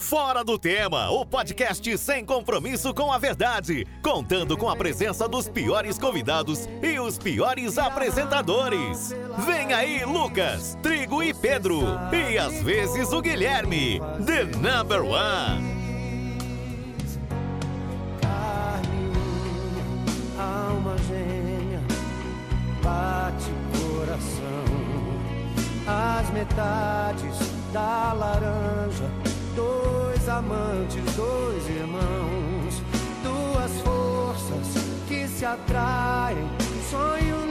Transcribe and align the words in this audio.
Fora 0.00 0.42
do 0.42 0.58
Tema, 0.58 1.10
o 1.10 1.26
podcast 1.26 1.96
sem 1.98 2.24
compromisso 2.24 2.92
com 2.94 3.12
a 3.12 3.18
verdade, 3.18 3.86
contando 4.02 4.56
com 4.56 4.68
a 4.68 4.74
presença 4.74 5.28
dos 5.28 5.46
piores 5.48 5.98
convidados 5.98 6.66
e 6.82 6.98
os 6.98 7.18
piores 7.18 7.76
apresentadores. 7.76 9.14
Vem 9.46 9.72
aí 9.74 10.04
Lucas, 10.04 10.76
Trigo 10.82 11.22
e 11.22 11.34
Pedro, 11.34 11.82
e 12.12 12.38
às 12.38 12.62
vezes 12.62 13.12
o 13.12 13.20
Guilherme, 13.20 14.00
The 14.26 14.44
Number 14.56 15.04
One. 15.04 15.80
Alma 20.38 20.96
gêmea, 21.06 21.82
bate 22.82 23.52
coração. 23.78 24.64
As 25.86 26.30
metades 26.30 27.59
da 27.72 28.12
laranja, 28.12 29.04
dois 29.54 30.28
amantes, 30.28 31.02
dois 31.14 31.68
irmãos, 31.68 32.82
duas 33.22 33.80
forças 33.80 34.84
que 35.06 35.28
se 35.28 35.44
atraem. 35.44 36.48
Sonho 36.90 37.49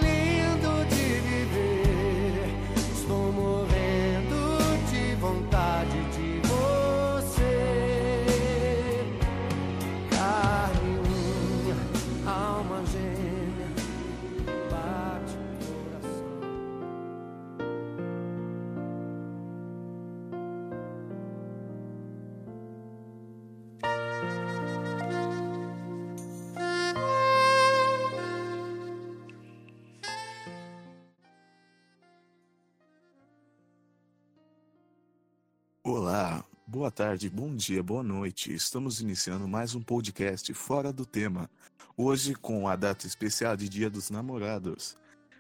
boa 36.90 36.96
tarde, 36.96 37.30
bom 37.30 37.56
dia, 37.56 37.84
boa 37.84 38.02
noite. 38.02 38.52
Estamos 38.52 39.00
iniciando 39.00 39.48
mais 39.48 39.76
um 39.76 39.82
podcast 39.82 40.52
fora 40.56 40.92
do 40.92 41.06
tema. 41.06 41.48
Hoje 41.96 42.34
com 42.34 42.68
a 42.68 42.76
data 42.76 43.06
especial 43.06 43.56
de 43.56 43.70
Dia 43.70 43.92
dos 43.92 44.10
Namorados. 44.10 44.98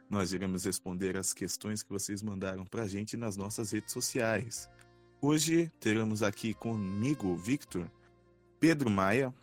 Nós 0.07 0.31
iremos 0.31 0.63
responder 0.65 1.17
as 1.17 1.33
questões 1.33 1.81
que 1.81 1.89
vocês 1.89 2.21
mandaram 2.21 2.67
pra 2.67 2.87
gente 2.87 3.17
nas 3.17 3.35
nossas 3.35 3.71
redes 3.71 3.91
sociais. 3.91 4.69
Hoje 5.19 5.71
teremos 5.79 6.21
aqui 6.21 6.53
comigo 6.53 7.35
Victor, 7.35 7.89
Pedro 8.59 8.87
Maia, 8.87 9.33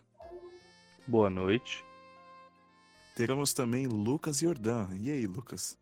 Boa 1.05 1.29
noite. 1.29 1.83
teremos 3.17 3.51
também 3.51 3.85
Lucas 3.85 4.39
Jordan. 4.39 4.87
E 4.97 5.11
aí, 5.11 5.27
Lucas? 5.27 5.77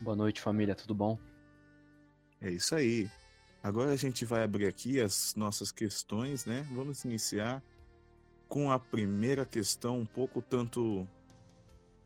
Boa 0.00 0.16
noite, 0.16 0.40
família, 0.40 0.74
tudo 0.74 0.94
bom? 0.94 1.18
É 2.40 2.50
isso 2.50 2.74
aí. 2.74 3.10
Agora 3.62 3.92
a 3.92 3.96
gente 3.96 4.24
vai 4.24 4.42
abrir 4.42 4.66
aqui 4.66 5.00
as 5.00 5.34
nossas 5.34 5.70
questões, 5.70 6.46
né? 6.46 6.66
Vamos 6.72 7.04
iniciar 7.04 7.62
com 8.48 8.70
a 8.72 8.78
primeira 8.78 9.44
questão, 9.44 9.98
um 10.00 10.06
pouco 10.06 10.40
tanto, 10.40 11.06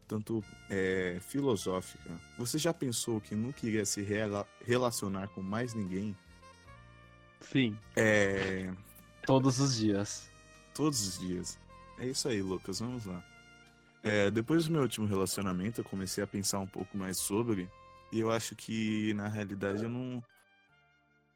tanto 0.09 0.43
é, 0.69 1.19
filosófica. 1.21 2.11
Você 2.39 2.59
já 2.59 2.75
pensou 2.75 3.21
que 3.21 3.35
não 3.37 3.53
queria 3.53 3.85
se 3.87 4.03
rela- 4.03 4.47
relacionar 4.65 5.29
com 5.29 5.43
mais 5.43 5.75
ninguém? 5.75 6.17
Sim. 7.41 7.79
É, 7.95 8.73
Todos 9.25 9.61
os 9.61 9.77
dias. 9.77 10.29
todos 10.75 11.07
os 11.07 11.19
dias. 11.21 11.59
É 11.99 12.07
isso 12.07 12.29
aí, 12.29 12.43
Lucas. 12.43 12.81
Vamos 12.81 13.05
lá. 13.07 13.25
É, 14.03 14.31
depois 14.31 14.67
do 14.67 14.73
meu 14.73 14.83
último 14.83 15.07
relacionamento, 15.07 15.81
eu 15.81 15.85
comecei 15.85 16.23
a 16.23 16.27
pensar 16.27 16.59
um 16.59 16.67
pouco 16.67 16.97
mais 16.99 17.17
sobre. 17.17 17.71
E 18.13 18.19
eu 18.21 18.31
acho 18.31 18.55
que, 18.55 19.15
na 19.15 19.29
realidade, 19.29 19.83
eu 19.85 19.89
não, 19.89 20.23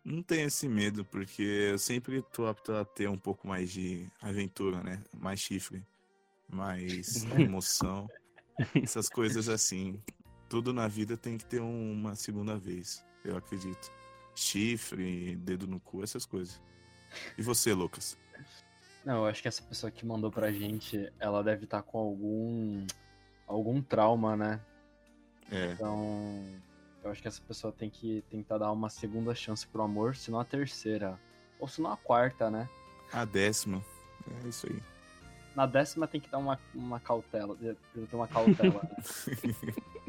não 0.08 0.22
tenho 0.22 0.46
esse 0.46 0.68
medo, 0.68 1.04
porque 1.04 1.42
eu 1.42 1.78
sempre 1.78 2.22
tô 2.32 2.46
apto 2.46 2.72
a 2.74 2.84
ter 2.84 3.08
um 3.08 3.18
pouco 3.18 3.46
mais 3.46 3.70
de 3.70 4.08
aventura, 4.20 4.82
né? 4.82 5.02
Mais 5.16 5.38
chifre, 5.40 5.84
mais 6.48 7.24
emoção. 7.54 8.08
Essas 8.74 9.08
coisas 9.08 9.48
assim. 9.48 10.02
Tudo 10.48 10.72
na 10.72 10.88
vida 10.88 11.16
tem 11.16 11.36
que 11.36 11.44
ter 11.44 11.60
um- 11.60 11.92
uma 11.92 12.14
segunda 12.14 12.56
vez, 12.56 13.04
eu 13.24 13.36
acredito. 13.36 13.92
Chifre, 14.34 15.36
dedo 15.36 15.66
no 15.66 15.78
cu, 15.78 16.02
essas 16.02 16.24
coisas. 16.24 16.60
E 17.36 17.42
você, 17.42 17.74
Lucas? 17.74 18.16
Não, 19.04 19.18
eu 19.18 19.26
acho 19.26 19.42
que 19.42 19.48
essa 19.48 19.62
pessoa 19.62 19.90
que 19.90 20.06
mandou 20.06 20.30
pra 20.30 20.52
gente, 20.52 21.12
ela 21.18 21.42
deve 21.42 21.64
estar 21.64 21.82
com 21.82 21.98
algum 21.98 22.86
algum 23.46 23.80
trauma, 23.82 24.36
né? 24.36 24.60
É. 25.50 25.72
Então, 25.72 26.44
eu 27.02 27.10
acho 27.10 27.22
que 27.22 27.28
essa 27.28 27.40
pessoa 27.46 27.72
tem 27.72 27.88
que 27.88 28.24
tentar 28.30 28.58
dar 28.58 28.72
uma 28.72 28.88
segunda 28.88 29.34
chance 29.34 29.66
pro 29.66 29.82
amor, 29.82 30.16
se 30.16 30.30
não 30.30 30.40
a 30.40 30.44
terceira. 30.44 31.18
Ou 31.58 31.66
se 31.68 31.80
não 31.80 31.92
a 31.92 31.96
quarta, 31.96 32.50
né? 32.50 32.68
A 33.12 33.24
décima. 33.24 33.82
É 34.44 34.48
isso 34.48 34.66
aí. 34.70 34.78
Na 35.56 35.66
décima 35.66 36.06
tem 36.06 36.20
que 36.20 36.28
dar 36.28 36.38
uma, 36.38 36.58
uma 36.74 37.00
cautela. 37.00 37.56
Tem 37.56 38.06
ter 38.06 38.16
uma 38.16 38.28
cautela, 38.28 38.82
né? 38.82 38.96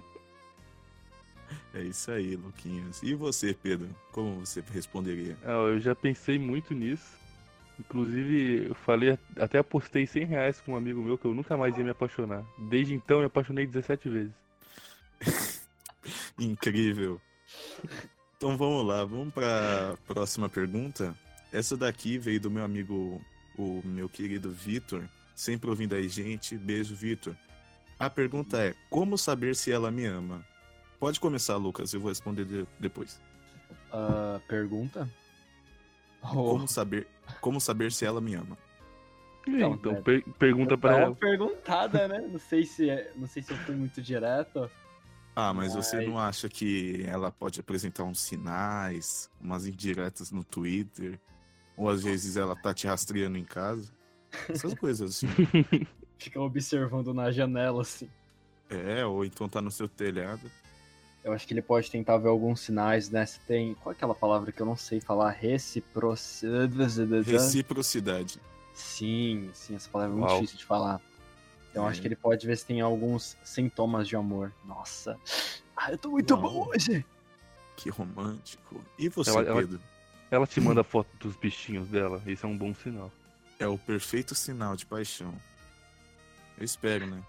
É 1.74 1.82
isso 1.82 2.12
aí, 2.12 2.36
Luquinhas. 2.36 3.02
E 3.04 3.14
você, 3.14 3.54
Pedro? 3.54 3.90
Como 4.12 4.46
você 4.46 4.64
responderia? 4.72 5.38
Ah, 5.44 5.52
eu 5.52 5.80
já 5.80 5.96
pensei 5.96 6.40
muito 6.40 6.74
nisso. 6.74 7.18
Inclusive, 7.80 8.68
eu 8.68 8.76
falei, 8.76 9.18
até 9.38 9.60
apostei 9.60 10.06
100 10.06 10.26
reais 10.26 10.62
com 10.62 10.74
um 10.74 10.76
amigo 10.76 11.02
meu 11.02 11.18
que 11.18 11.26
eu 11.26 11.34
nunca 11.34 11.56
mais 11.56 11.78
ia 11.78 11.84
me 11.84 11.92
apaixonar. 11.92 12.44
Desde 12.58 12.94
então, 12.94 13.18
eu 13.18 13.22
me 13.22 13.28
apaixonei 13.28 13.66
17 13.66 14.10
vezes. 14.10 14.34
Incrível. 16.40 17.20
Então 18.38 18.58
vamos 18.58 18.86
lá, 18.86 19.04
vamos 19.04 19.34
para 19.34 19.96
próxima 20.08 20.48
pergunta. 20.48 21.16
Essa 21.52 21.76
daqui 21.76 22.18
veio 22.18 22.40
do 22.40 22.50
meu 22.52 22.64
amigo, 22.64 23.22
o 23.58 23.82
meu 23.84 24.08
querido 24.08 24.52
Vitor, 24.52 25.04
sempre 25.36 25.70
ouvindo 25.70 25.96
aí 25.96 26.08
gente. 26.08 26.58
Beijo, 26.58 26.96
Vitor. 26.96 27.36
A 27.98 28.10
pergunta 28.10 28.58
é: 28.64 28.74
como 28.90 29.18
saber 29.18 29.56
se 29.56 29.72
ela 29.72 29.92
me 29.92 30.06
ama? 30.06 30.46
Pode 31.00 31.20
começar, 31.20 31.56
Lucas, 31.58 31.94
eu 31.94 32.00
vou 32.00 32.10
responder 32.10 32.46
de- 32.46 32.68
depois. 32.80 33.20
Ah, 33.92 34.40
pergunta? 34.48 35.10
Oh, 36.22 36.28
Como 36.52 36.68
saber, 36.68 37.08
como 37.40 37.60
saber 37.62 37.92
se 37.92 38.06
ela 38.06 38.20
me 38.22 38.36
ama? 38.36 38.58
Então, 39.48 39.74
então, 39.74 39.92
né? 39.94 40.02
per- 40.02 40.24
pergunta 40.38 40.76
uma 40.76 40.92
ela. 40.92 41.16
perguntada, 41.16 42.08
né? 42.08 42.20
Não 42.30 42.38
sei 42.40 42.66
se 42.66 42.90
é- 42.90 43.12
não 43.16 43.26
sei 43.28 43.42
se 43.42 43.52
eu 43.52 43.58
fui 43.60 43.74
muito 43.76 44.02
direto. 44.02 44.70
Ah, 45.42 45.54
mas 45.54 45.74
você 45.74 45.96
Mas- 45.98 46.08
não 46.08 46.20
acha 46.20 46.50
que 46.50 47.04
ela 47.08 47.32
pode 47.32 47.60
apresentar 47.62 48.04
uns 48.04 48.20
sinais, 48.20 49.30
umas 49.40 49.66
indiretas 49.66 50.32
no 50.32 50.44
Twitter? 50.44 51.18
Ou 51.78 51.88
às 51.90 52.04
vezes 52.04 52.36
ela 52.36 52.56
tá 52.58 52.74
te 52.74 52.88
rastreando 52.88 53.38
em 53.38 53.46
casa? 53.46 53.90
Essas 54.50 54.74
coisas 54.80 55.12
assim. 55.12 55.28
Fica 56.18 56.42
observando 56.42 57.14
na 57.14 57.32
janela, 57.32 57.82
assim. 57.82 58.10
É, 58.70 59.06
ou 59.06 59.24
então 59.24 59.48
tá 59.48 59.62
no 59.62 59.72
seu 59.72 59.88
telhado. 59.88 60.42
Eu 61.24 61.32
acho 61.34 61.48
que 61.48 61.54
ele 61.54 61.62
pode 61.62 61.90
tentar 61.90 62.18
ver 62.18 62.28
alguns 62.30 62.60
sinais, 62.62 63.10
né? 63.10 63.26
Se 63.26 63.40
tem. 63.42 63.74
Qual 63.76 63.92
é 63.94 63.96
aquela 63.96 64.14
palavra 64.16 64.52
que 64.52 64.62
eu 64.62 64.66
não 64.66 64.76
sei 64.76 65.00
falar? 65.02 65.32
Reciprocidade. 65.32 66.76
Reciprocidade. 67.32 68.40
Sim, 68.74 69.50
sim, 69.54 69.76
essa 69.76 69.90
palavra 69.90 70.14
é 70.16 70.18
muito 70.18 70.30
Uau. 70.30 70.40
difícil 70.42 70.58
de 70.60 70.66
falar. 70.66 71.02
Então 71.72 71.86
É. 71.86 71.90
acho 71.90 72.02
que 72.02 72.08
ele 72.08 72.16
pode 72.16 72.46
ver 72.48 72.58
se 72.58 72.66
tem 72.66 72.82
alguns 72.82 73.38
sintomas 73.44 74.08
de 74.08 74.16
amor. 74.16 74.52
Nossa. 74.66 75.18
Ah, 75.76 75.92
eu 75.92 75.98
tô 75.98 76.10
muito 76.12 76.34
Uau. 76.34 76.42
bom 76.42 76.68
hoje. 76.70 77.06
Que 77.76 77.90
romântico. 77.90 78.82
E 78.98 79.08
você, 79.10 79.30
Ela- 79.30 79.44
ela- 79.44 79.62
Pedro? 79.62 79.80
Ela 80.32 80.46
te 80.48 80.60
manda 80.62 80.84
foto 80.84 81.10
dos 81.20 81.36
bichinhos 81.36 81.88
dela, 81.88 82.22
isso 82.26 82.46
é 82.46 82.50
um 82.50 82.58
bom 82.58 82.74
sinal. 82.76 83.12
É 83.60 83.68
o 83.68 83.78
perfeito 83.78 84.36
sinal 84.36 84.76
de 84.76 84.86
paixão. 84.86 85.34
Eu 86.58 86.64
espero, 86.66 87.06
né? 87.08 87.22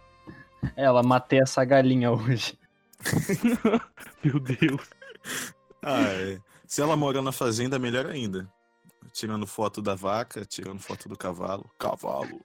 É, 0.76 0.84
ela 0.84 1.02
matei 1.02 1.40
essa 1.40 1.64
galinha 1.64 2.10
hoje. 2.10 2.58
Meu 4.22 4.38
Deus. 4.40 4.90
Ah, 5.82 6.02
é. 6.02 6.38
Se 6.66 6.82
ela 6.82 6.96
mora 6.96 7.22
na 7.22 7.32
fazenda, 7.32 7.78
melhor 7.78 8.06
ainda. 8.06 8.48
Tirando 9.12 9.46
foto 9.46 9.80
da 9.82 9.94
vaca, 9.94 10.44
tirando 10.44 10.78
foto 10.80 11.08
do 11.08 11.16
cavalo. 11.16 11.68
Cavalo. 11.78 12.40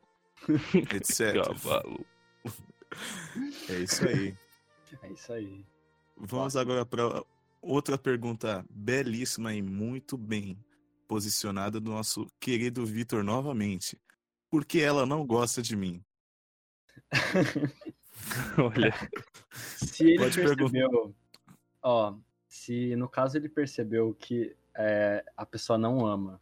etc. 0.94 1.44
Cavalo. 1.44 2.06
É 3.70 3.80
isso 3.80 4.08
aí. 4.08 4.38
É 5.02 5.12
isso 5.12 5.34
aí. 5.34 5.66
Vamos 6.18 6.56
agora 6.56 6.86
para 6.86 7.24
outra 7.62 7.98
pergunta 7.98 8.66
belíssima 8.70 9.54
e 9.54 9.62
muito 9.62 10.18
bem 10.18 10.58
posicionada 11.08 11.80
do 11.80 11.92
nosso 11.92 12.28
querido 12.40 12.86
Vitor 12.86 13.24
novamente. 13.24 14.00
Por 14.50 14.66
que 14.66 14.80
ela 14.80 15.06
não 15.06 15.26
gosta 15.26 15.62
de 15.62 15.76
mim? 15.76 16.04
Olha, 18.58 18.94
Se 19.52 20.04
ele 20.06 20.18
Pode 20.18 20.36
perguntar. 20.36 20.72
percebeu. 20.72 21.16
Ó, 21.82 22.16
se 22.48 22.96
no 22.96 23.10
caso 23.10 23.38
ele 23.38 23.50
percebeu 23.50 24.14
que 24.14 24.56
é, 24.76 25.24
a 25.36 25.46
pessoa 25.46 25.78
não 25.78 26.06
ama 26.06 26.42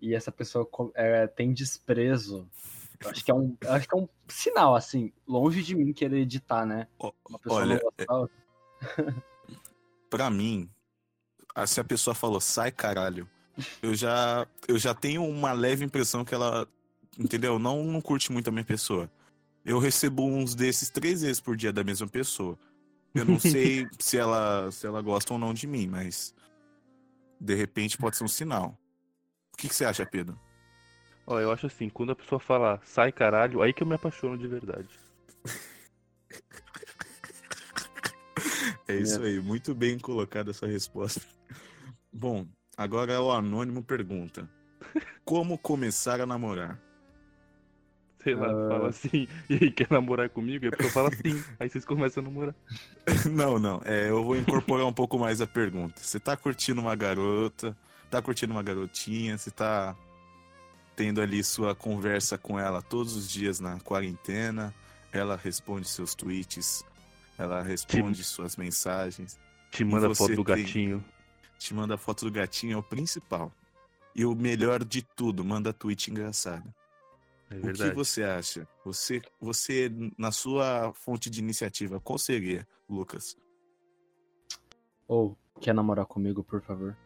e 0.00 0.14
essa 0.14 0.32
pessoa 0.32 0.68
é, 0.94 1.26
tem 1.26 1.52
desprezo, 1.52 2.48
eu 3.02 3.10
acho 3.10 3.24
que 3.24 3.30
é 3.30 3.34
um, 3.34 3.56
acho 3.68 3.88
que 3.88 3.94
é 3.94 3.98
um 3.98 4.08
sinal, 4.28 4.74
assim, 4.74 5.12
longe 5.26 5.62
de 5.62 5.74
mim 5.74 5.92
querer 5.92 6.20
editar, 6.20 6.64
né? 6.64 6.86
Uma 6.98 7.38
pessoa 7.38 7.60
Olha, 7.60 7.80
não 8.08 8.16
outra. 8.16 8.34
pra 10.10 10.30
mim, 10.30 10.68
ah, 11.54 11.66
se 11.66 11.80
a 11.80 11.84
pessoa 11.84 12.14
falou 12.14 12.40
sai 12.40 12.70
caralho, 12.70 13.28
eu 13.82 13.94
já, 13.94 14.46
eu 14.66 14.78
já 14.78 14.94
tenho 14.94 15.24
uma 15.24 15.52
leve 15.52 15.84
impressão 15.84 16.24
que 16.24 16.34
ela, 16.34 16.66
entendeu? 17.18 17.58
Não, 17.58 17.82
não 17.84 18.00
curte 18.00 18.32
muito 18.32 18.48
a 18.48 18.52
minha 18.52 18.64
pessoa. 18.64 19.10
Eu 19.64 19.78
recebo 19.78 20.24
uns 20.24 20.54
desses 20.54 20.90
três 20.90 21.22
vezes 21.22 21.40
por 21.40 21.56
dia 21.56 21.72
da 21.72 21.84
mesma 21.84 22.08
pessoa. 22.08 22.58
Eu 23.14 23.24
não 23.24 23.38
sei 23.38 23.86
se 24.00 24.18
ela, 24.18 24.70
se 24.70 24.86
ela 24.86 25.02
gosta 25.02 25.32
ou 25.32 25.38
não 25.38 25.54
de 25.54 25.66
mim, 25.66 25.86
mas 25.86 26.34
de 27.38 27.54
repente 27.54 27.98
pode 27.98 28.16
ser 28.16 28.24
um 28.24 28.28
sinal. 28.28 28.78
O 29.52 29.56
que, 29.56 29.68
que 29.68 29.74
você 29.74 29.84
acha, 29.84 30.06
Pedro? 30.06 30.38
Ó, 31.26 31.38
eu 31.40 31.50
acho 31.52 31.66
assim, 31.66 31.88
quando 31.88 32.12
a 32.12 32.16
pessoa 32.16 32.38
fala 32.40 32.80
sai 32.84 33.12
caralho, 33.12 33.62
aí 33.62 33.72
que 33.72 33.82
eu 33.82 33.86
me 33.86 33.94
apaixono 33.94 34.36
de 34.36 34.46
verdade. 34.48 34.88
É 38.88 38.94
isso 38.96 39.22
aí, 39.22 39.40
muito 39.40 39.74
bem 39.74 39.98
colocada 39.98 40.50
essa 40.50 40.66
resposta. 40.66 41.20
Bom, 42.12 42.46
agora 42.76 43.20
o 43.20 43.30
anônimo 43.30 43.82
pergunta: 43.82 44.48
Como 45.24 45.56
começar 45.58 46.20
a 46.20 46.26
namorar? 46.26 46.78
Sei 48.22 48.34
lá, 48.34 48.46
Ah. 48.48 48.68
fala 48.68 48.88
assim, 48.88 49.26
e 49.50 49.54
aí, 49.54 49.70
quer 49.70 49.88
namorar 49.90 50.28
comigo? 50.30 50.64
E 50.64 50.68
a 50.68 50.72
pessoa 50.72 50.92
fala 50.92 51.10
sim, 51.12 51.42
aí 51.58 51.68
vocês 51.68 51.84
começam 51.84 52.22
a 52.22 52.26
namorar. 52.26 52.54
Não, 53.30 53.58
não. 53.58 53.80
É, 53.84 54.10
eu 54.10 54.22
vou 54.22 54.36
incorporar 54.36 54.86
um 54.86 54.92
pouco 54.92 55.18
mais 55.18 55.40
a 55.40 55.46
pergunta. 55.46 56.00
Você 56.00 56.20
tá 56.20 56.36
curtindo 56.36 56.80
uma 56.80 56.94
garota? 56.94 57.76
Tá 58.10 58.20
curtindo 58.22 58.52
uma 58.52 58.62
garotinha? 58.62 59.36
Você 59.38 59.50
tá 59.50 59.96
tendo 60.96 61.20
ali 61.20 61.42
sua 61.42 61.74
conversa 61.74 62.36
com 62.38 62.58
ela 62.58 62.82
todos 62.82 63.16
os 63.16 63.28
dias 63.30 63.60
na 63.60 63.78
quarentena? 63.80 64.74
Ela 65.12 65.36
responde 65.36 65.88
seus 65.88 66.14
tweets? 66.14 66.84
Ela 67.38 67.62
responde 67.62 68.22
suas 68.24 68.56
mensagens? 68.56 69.38
Te 69.70 69.84
manda 69.84 70.14
foto 70.14 70.36
do 70.36 70.44
tem- 70.44 70.56
gatinho. 70.64 71.04
Te 71.58 71.72
manda 71.74 71.96
foto 71.96 72.24
do 72.24 72.30
gatinho, 72.30 72.74
é 72.74 72.76
o 72.76 72.82
principal. 72.82 73.52
E 74.14 74.24
o 74.26 74.34
melhor 74.34 74.84
de 74.84 75.00
tudo, 75.02 75.44
manda 75.44 75.72
tweet 75.72 76.10
engraçado. 76.10 76.72
É 77.50 77.56
O 77.56 77.72
que 77.72 77.90
você 77.94 78.22
acha? 78.24 78.66
Você, 78.84 79.22
você, 79.40 79.90
na 80.18 80.32
sua 80.32 80.92
fonte 80.94 81.28
de 81.30 81.40
iniciativa, 81.40 82.00
qual 82.00 82.18
seria, 82.18 82.66
Lucas? 82.88 83.36
Ou, 85.06 85.36
quer 85.60 85.74
namorar 85.74 86.06
comigo, 86.06 86.42
por 86.42 86.60
favor? 86.62 86.96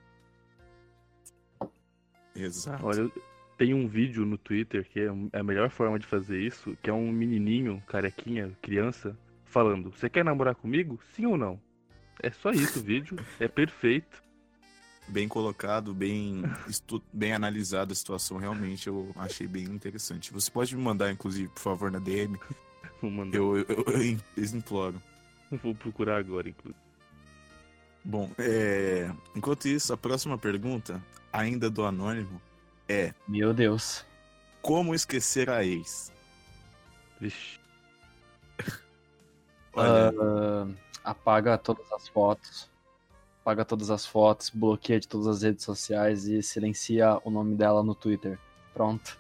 Exato. 2.35 2.85
Olha, 2.87 3.01
eu- 3.01 3.13
tem 3.57 3.75
um 3.75 3.89
vídeo 3.89 4.25
no 4.25 4.37
Twitter 4.37 4.87
que 4.89 5.01
é 5.01 5.07
é 5.33 5.39
a 5.39 5.43
melhor 5.43 5.71
forma 5.71 5.99
de 5.99 6.07
fazer 6.07 6.41
isso, 6.41 6.77
que 6.83 6.91
é 6.91 6.93
um 6.93 7.11
menininho, 7.11 7.83
carequinha, 7.87 8.53
criança, 8.61 9.17
falando: 9.45 9.91
Você 9.91 10.09
quer 10.09 10.25
namorar 10.25 10.55
comigo? 10.55 11.01
Sim 11.15 11.27
ou 11.27 11.37
não? 11.37 11.61
É 12.23 12.31
só 12.31 12.51
isso 12.51 12.79
o 12.79 12.83
vídeo, 12.83 13.19
é 13.39 13.47
perfeito. 13.49 14.23
bem 15.09 15.29
colocado, 15.29 15.95
bem, 15.95 16.43
bem 17.13 17.33
analisado 17.33 17.93
a 17.93 17.95
situação, 17.95 18.39
realmente 18.39 18.87
eu 18.87 19.13
achei 19.17 19.47
bem 19.47 19.65
interessante. 19.65 20.33
Você 20.33 20.51
pode 20.51 20.75
me 20.75 20.83
mandar, 20.83 21.13
inclusive, 21.13 21.49
por 21.49 21.61
favor, 21.61 21.91
na 21.91 21.99
DM? 21.99 22.39
Vou 23.01 23.11
mandar. 23.11 23.37
Eu, 23.37 23.59
eu, 23.59 23.67
eu, 23.69 23.85
eu 24.37 24.45
imploro. 24.45 25.01
Vou 25.63 25.75
procurar 25.75 26.19
agora, 26.19 26.49
inclusive. 26.49 26.81
Bom, 28.05 28.31
é, 28.39 29.11
enquanto 29.35 29.67
isso, 29.67 29.93
a 29.93 29.97
próxima 29.97 30.39
pergunta, 30.39 31.03
ainda 31.33 31.69
do 31.69 31.85
Anônimo, 31.85 32.41
é 32.89 33.13
Meu 33.27 33.53
Deus. 33.53 34.05
como 34.63 34.95
esquecer 34.95 35.49
a 35.51 35.65
ex? 35.65 36.13
Vixe. 37.21 37.59
Olha, 39.75 40.13
Ah, 40.21 40.67
apaga 41.05 41.57
todas 41.59 41.91
as 41.93 42.09
fotos. 42.09 42.69
Apaga 43.43 43.65
todas 43.65 43.91
as 43.91 44.05
fotos, 44.05 44.51
bloqueia 44.51 44.99
de 44.99 45.07
todas 45.07 45.29
as 45.29 45.43
redes 45.43 45.65
sociais 45.65 46.27
e 46.27 46.43
silencia 46.43 47.21
o 47.25 47.31
nome 47.31 47.55
dela 47.55 47.83
no 47.83 47.95
Twitter. 47.95 48.39
Pronto. 48.75 49.17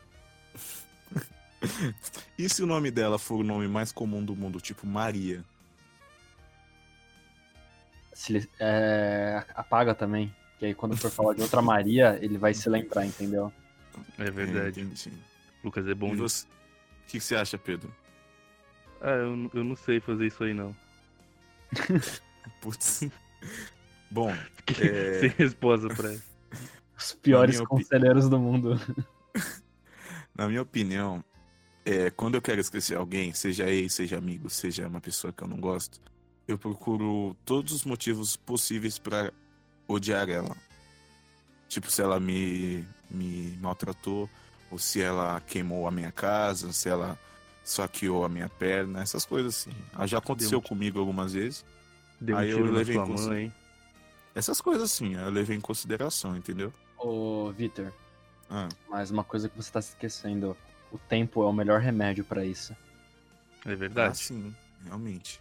e 2.37 2.49
se 2.49 2.63
o 2.63 2.67
nome 2.67 2.91
dela 2.91 3.19
for 3.19 3.37
o 3.37 3.45
nome 3.45 3.69
mais 3.69 3.93
comum 3.93 4.25
do 4.25 4.35
mundo, 4.35 4.61
tipo 4.61 4.87
Maria? 4.87 5.45
É, 8.59 9.45
apaga 9.55 9.95
também. 9.95 10.35
Que 10.59 10.67
aí 10.67 10.75
quando 10.75 10.97
for 10.97 11.11
falar 11.11 11.35
de 11.35 11.43
outra 11.43 11.61
Maria, 11.61 12.19
ele 12.23 12.39
vai 12.39 12.55
se 12.55 12.69
lembrar, 12.69 13.05
entendeu? 13.07 13.53
É 14.19 14.31
verdade. 14.31 14.81
É, 14.81 14.83
entendi. 14.85 15.13
Lucas 15.63 15.87
é 15.87 15.95
bom 15.95 16.13
E 16.13 16.17
você, 16.17 16.45
o 16.47 16.49
que, 17.09 17.19
que 17.19 17.21
você 17.25 17.37
acha, 17.37 17.59
Pedro? 17.59 17.95
Ah, 19.01 19.11
eu, 19.11 19.51
eu 19.53 19.65
não 19.65 19.77
sei 19.77 20.01
fazer 20.01 20.27
isso 20.27 20.43
aí, 20.45 20.55
não. 20.55 20.75
Putz. 22.61 23.03
Bom, 24.11 24.33
Fiquei 24.67 24.89
É. 24.89 25.21
sem 25.21 25.29
resposta 25.31 25.89
pra 25.89 26.11
essa. 26.13 26.23
Os 26.99 27.13
piores 27.13 27.61
conselheiros 27.61 28.29
do 28.29 28.39
mundo. 28.39 28.81
Na 30.35 30.49
minha 30.49 30.63
opinião, 30.63 31.23
é, 31.85 32.11
quando 32.11 32.37
eu 32.37 32.43
quero 32.43 32.61
esquecer 32.61 32.97
alguém, 32.97 33.35
seja 33.35 33.69
ex, 33.69 33.93
seja 33.95 34.17
amigo, 34.17 34.49
seja 34.49 34.89
uma 34.89 35.01
pessoa 35.01 35.33
que 35.33 35.43
eu 35.43 35.49
não 35.49 35.59
gosto, 35.61 36.01
eu 36.49 36.57
procuro 36.59 37.37
todos 37.45 37.73
os 37.73 37.85
motivos 37.85 38.35
possíveis 38.37 38.99
pra 38.99 39.31
odiar 39.89 40.29
ela. 40.29 40.57
Tipo, 41.69 41.91
se 41.91 42.01
ela 42.03 42.19
me, 42.21 42.87
me 43.11 43.57
maltratou, 43.61 44.29
ou 44.71 44.79
se 44.79 45.01
ela 45.01 45.41
queimou 45.47 45.87
a 45.87 45.91
minha 45.91 46.13
casa, 46.13 46.73
se 46.73 46.89
ela 46.89 47.19
saqueou 47.65 48.25
a 48.25 48.29
minha 48.29 48.49
perna, 48.49 49.03
essas 49.03 49.25
coisas 49.25 49.57
assim. 49.57 49.77
Ah, 49.95 50.07
Já 50.07 50.19
aconteceu 50.19 50.61
Deu- 50.61 50.69
comigo 50.69 50.99
algumas 51.01 51.33
vezes. 51.33 51.65
Deu 52.21 52.37
um 52.37 52.39
Aí 52.39 52.51
eu 52.51 52.57
tiro 52.59 52.71
na 52.73 52.79
levei 52.79 52.95
sua 52.95 53.07
em 53.07 53.27
mãe. 53.29 53.55
Essas 54.35 54.61
coisas 54.61 54.83
assim, 54.85 55.15
eu 55.17 55.31
levei 55.31 55.57
em 55.57 55.61
consideração, 55.61 56.37
entendeu? 56.37 56.73
Ô, 56.99 57.51
Vitor, 57.53 57.93
Ah, 58.49 58.69
mas 58.89 59.11
uma 59.11 59.25
coisa 59.25 59.49
que 59.49 59.57
você 59.57 59.71
tá 59.73 59.83
se 59.83 59.89
esquecendo. 59.91 60.57
O 60.93 60.99
tempo 60.99 61.43
é 61.43 61.47
o 61.47 61.53
melhor 61.53 61.81
remédio 61.81 62.25
pra 62.25 62.45
isso. 62.45 62.73
É 63.65 63.73
ah, 63.73 63.77
verdade. 63.77 64.19
sim, 64.19 64.55
realmente. 64.85 65.41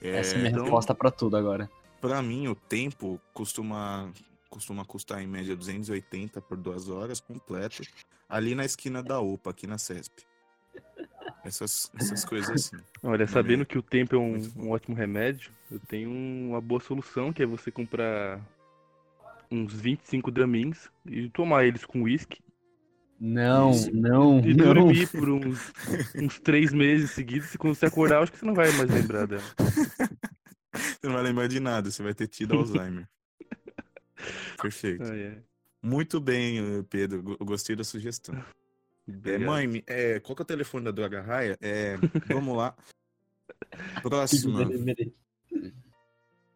Essa 0.00 0.34
é 0.34 0.34
a 0.36 0.38
minha 0.38 0.50
então- 0.50 0.62
resposta 0.62 0.94
pra 0.94 1.10
tudo 1.10 1.36
agora. 1.36 1.68
Pra 2.00 2.22
mim, 2.22 2.48
o 2.48 2.54
tempo 2.54 3.20
costuma, 3.34 4.10
costuma 4.48 4.84
custar 4.84 5.22
em 5.22 5.26
média 5.26 5.54
280 5.54 6.40
por 6.40 6.56
duas 6.56 6.88
horas 6.88 7.20
completo, 7.20 7.82
ali 8.28 8.54
na 8.54 8.64
esquina 8.64 9.02
da 9.02 9.20
UPA, 9.20 9.50
aqui 9.50 9.66
na 9.66 9.76
CESP. 9.76 10.24
Essas, 11.44 11.90
essas 11.98 12.24
coisas 12.24 12.50
assim. 12.50 12.82
Olha, 13.02 13.26
sabendo 13.26 13.62
é 13.62 13.66
que 13.66 13.78
o 13.78 13.82
tempo 13.82 14.14
é 14.14 14.18
um, 14.18 14.38
um 14.56 14.70
ótimo 14.70 14.96
remédio, 14.96 15.50
eu 15.70 15.80
tenho 15.80 16.10
uma 16.10 16.60
boa 16.60 16.80
solução, 16.80 17.32
que 17.32 17.42
é 17.42 17.46
você 17.46 17.70
comprar 17.70 18.40
uns 19.50 19.72
25 19.74 20.30
dramins 20.30 20.88
e 21.04 21.28
tomar 21.30 21.64
eles 21.64 21.84
com 21.84 22.02
uísque 22.02 22.38
Não, 23.18 23.70
Isso. 23.70 23.90
não, 23.94 24.38
e 24.40 24.54
não. 24.54 24.72
dormir 24.72 25.08
por 25.08 25.28
uns, 25.28 25.72
uns 26.14 26.38
três 26.38 26.72
meses 26.72 27.10
seguidos. 27.10 27.54
E 27.54 27.58
quando 27.58 27.74
você 27.74 27.86
acordar, 27.86 28.16
eu 28.16 28.22
acho 28.22 28.32
que 28.32 28.38
você 28.38 28.46
não 28.46 28.54
vai 28.54 28.70
mais 28.72 28.90
lembrar 28.90 29.26
dela. 29.26 29.42
Você 31.00 31.06
não 31.06 31.14
vai 31.14 31.22
lembrar 31.22 31.46
de 31.46 31.58
nada, 31.60 31.90
você 31.90 32.02
vai 32.02 32.12
ter 32.12 32.26
tido 32.28 32.54
Alzheimer. 32.54 33.08
Perfeito. 34.60 35.02
Ah, 35.04 35.16
é. 35.16 35.38
Muito 35.82 36.20
bem, 36.20 36.58
eh, 36.58 36.84
Pedro. 36.90 37.36
Eu 37.40 37.46
gostei 37.46 37.74
da 37.74 37.82
sugestão. 37.82 38.34
É, 39.24 39.38
mãe, 39.38 39.82
é, 39.86 40.20
qual 40.20 40.36
que 40.36 40.42
é 40.42 40.44
o 40.44 40.46
telefone 40.46 40.84
da 40.84 40.90
Droga 40.90 41.22
Raia? 41.22 41.56
É, 41.62 41.96
vamos 42.28 42.54
lá. 42.54 42.76
Próxima. 44.02 44.60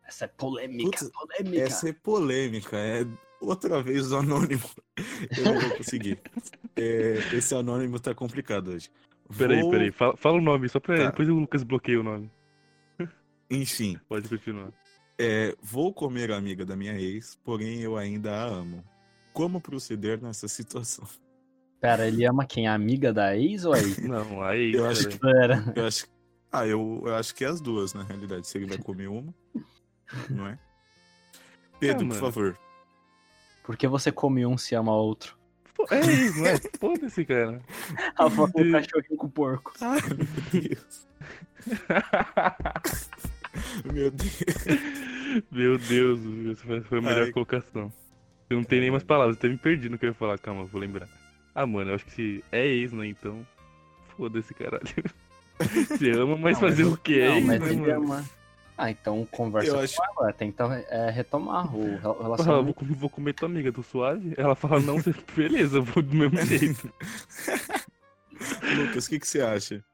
Essa 0.06 0.26
é 0.26 0.28
polêmica, 0.28 0.90
Putz, 0.90 1.10
polêmica. 1.10 1.62
Essa 1.62 1.88
é 1.88 1.92
polêmica, 1.94 2.76
é 2.76 3.06
outra 3.40 3.82
vez 3.82 4.12
o 4.12 4.18
anônimo. 4.18 4.68
Eu 5.38 5.44
não 5.44 5.60
vou 5.60 5.78
conseguir. 5.78 6.20
É, 6.76 7.14
esse 7.32 7.54
anônimo 7.54 7.98
tá 7.98 8.14
complicado 8.14 8.68
hoje. 8.72 8.90
Peraí, 9.38 9.62
Vou- 9.62 9.70
peraí. 9.70 9.90
Fala, 9.90 10.16
fala 10.18 10.36
o 10.36 10.42
nome, 10.42 10.68
só 10.68 10.78
pra. 10.78 10.96
Tá. 10.98 11.06
Depois 11.06 11.28
o 11.30 11.34
Lucas 11.34 11.62
bloqueia 11.62 11.98
o 11.98 12.02
nome. 12.02 12.30
Enfim, 13.50 13.98
Pode 14.08 14.28
continuar. 14.28 14.72
é, 15.18 15.54
vou 15.62 15.92
comer 15.92 16.30
a 16.32 16.36
amiga 16.36 16.64
da 16.64 16.74
minha 16.76 16.98
ex, 16.98 17.38
porém 17.44 17.80
eu 17.80 17.96
ainda 17.96 18.32
a 18.34 18.44
amo. 18.44 18.84
Como 19.32 19.60
proceder 19.60 20.20
nessa 20.22 20.46
situação? 20.48 21.06
Pera, 21.80 22.06
ele 22.08 22.24
ama 22.24 22.46
quem? 22.46 22.66
A 22.66 22.74
amiga 22.74 23.12
da 23.12 23.36
ex 23.36 23.64
ou 23.64 23.74
a 23.74 23.78
ex? 23.78 23.98
Não, 24.02 24.42
aí. 24.42 24.72
Eu 24.72 24.86
acho. 24.86 25.18
Pera. 25.18 25.72
Eu 25.76 25.86
acho, 25.86 26.06
ah, 26.50 26.66
eu, 26.66 27.02
eu 27.04 27.14
acho 27.14 27.34
que 27.34 27.44
é 27.44 27.48
as 27.48 27.60
duas, 27.60 27.92
na 27.94 28.02
realidade. 28.02 28.46
Se 28.48 28.56
ele 28.58 28.66
vai 28.66 28.78
comer 28.78 29.08
uma, 29.08 29.34
não 30.30 30.46
é? 30.46 30.58
Pedro, 31.78 31.98
por 31.98 32.06
mano. 32.06 32.20
favor. 32.20 32.58
Por 33.64 33.76
que 33.76 33.86
você 33.88 34.10
come 34.12 34.46
um 34.46 34.56
se 34.56 34.74
ama 34.74 34.94
outro? 34.94 35.36
Pô, 35.74 35.86
É 35.90 36.00
isso, 36.00 36.38
não 36.38 36.46
é? 36.46 36.56
Foda-se, 36.78 37.24
cara. 37.24 37.60
A 38.16 38.30
foto 38.30 38.52
do 38.62 38.70
cachorrinho 38.72 39.16
com 39.18 39.26
o 39.26 39.30
porco. 39.30 39.72
Ai, 39.80 40.00
meu 40.00 40.62
Deus. 40.62 41.06
Meu 43.92 44.11
Deus. 44.11 44.44
Meu 45.50 45.78
Deus, 45.78 46.20
essa 46.52 46.82
foi- 46.84 46.99
a 46.99 47.02
melhor 47.02 47.25
Ai. 47.26 47.32
colocação. 47.32 47.92
Eu 48.50 48.58
não 48.58 48.64
tenho 48.64 48.82
nem 48.82 48.90
mais 48.90 49.02
palavras, 49.02 49.37
até 49.37 49.49
me 49.49 49.56
perdi 49.56 49.88
no 49.88 49.99
que 49.99 50.04
eu 50.06 50.11
ia 50.11 50.14
falar. 50.14 50.38
Calma, 50.38 50.64
vou 50.64 50.80
lembrar. 50.80 51.08
Ah, 51.54 51.66
mano, 51.66 51.90
eu 51.90 51.94
acho 51.94 52.04
que 52.04 52.12
se 52.12 52.44
é 52.52 52.66
ex, 52.66 52.92
né? 52.92 53.06
Então. 53.06 53.46
Foda-se, 54.16 54.54
caralho. 54.54 54.82
Você 55.58 56.11
ama, 56.12 56.37
mas 56.37 56.61
Não, 56.61 56.68
fazer 56.68 56.84
mas 56.84 56.92
o 56.92 56.96
que 56.96 57.20
é 57.20 57.37
ex, 57.37 57.46
mas 57.46 57.61
né, 57.61 57.68
ele 57.70 57.80
mano? 57.80 57.94
ama. 58.12 58.25
Ah, 58.76 58.90
então 58.90 59.25
conversa 59.30 59.68
Eu 59.70 59.75
com 59.76 59.80
acho- 59.80 59.96
ela, 60.18 60.32
tenta 60.32 60.64
é, 60.88 61.08
retomar 61.11 61.75
o 61.75 61.96
relacionamento. 61.96 62.84
vou, 62.84 62.96
vou 62.96 63.08
comer 63.11 63.32
tua 63.32 63.49
amiga, 63.49 63.73
tô 63.73 63.82
suave? 63.82 64.34
Ela 64.37 64.54
fala, 64.56 64.80
não, 64.80 64.96
você- 65.00 65.14
beleza, 65.34 65.80
vou 65.80 66.02
do 66.02 66.14
mesmo 66.14 66.37
jeito. 66.44 66.92
Lucas, 68.76 69.06
o 69.06 69.11
que, 69.11 69.20
que 69.20 69.28
você 69.28 69.40
acha? 69.40 69.84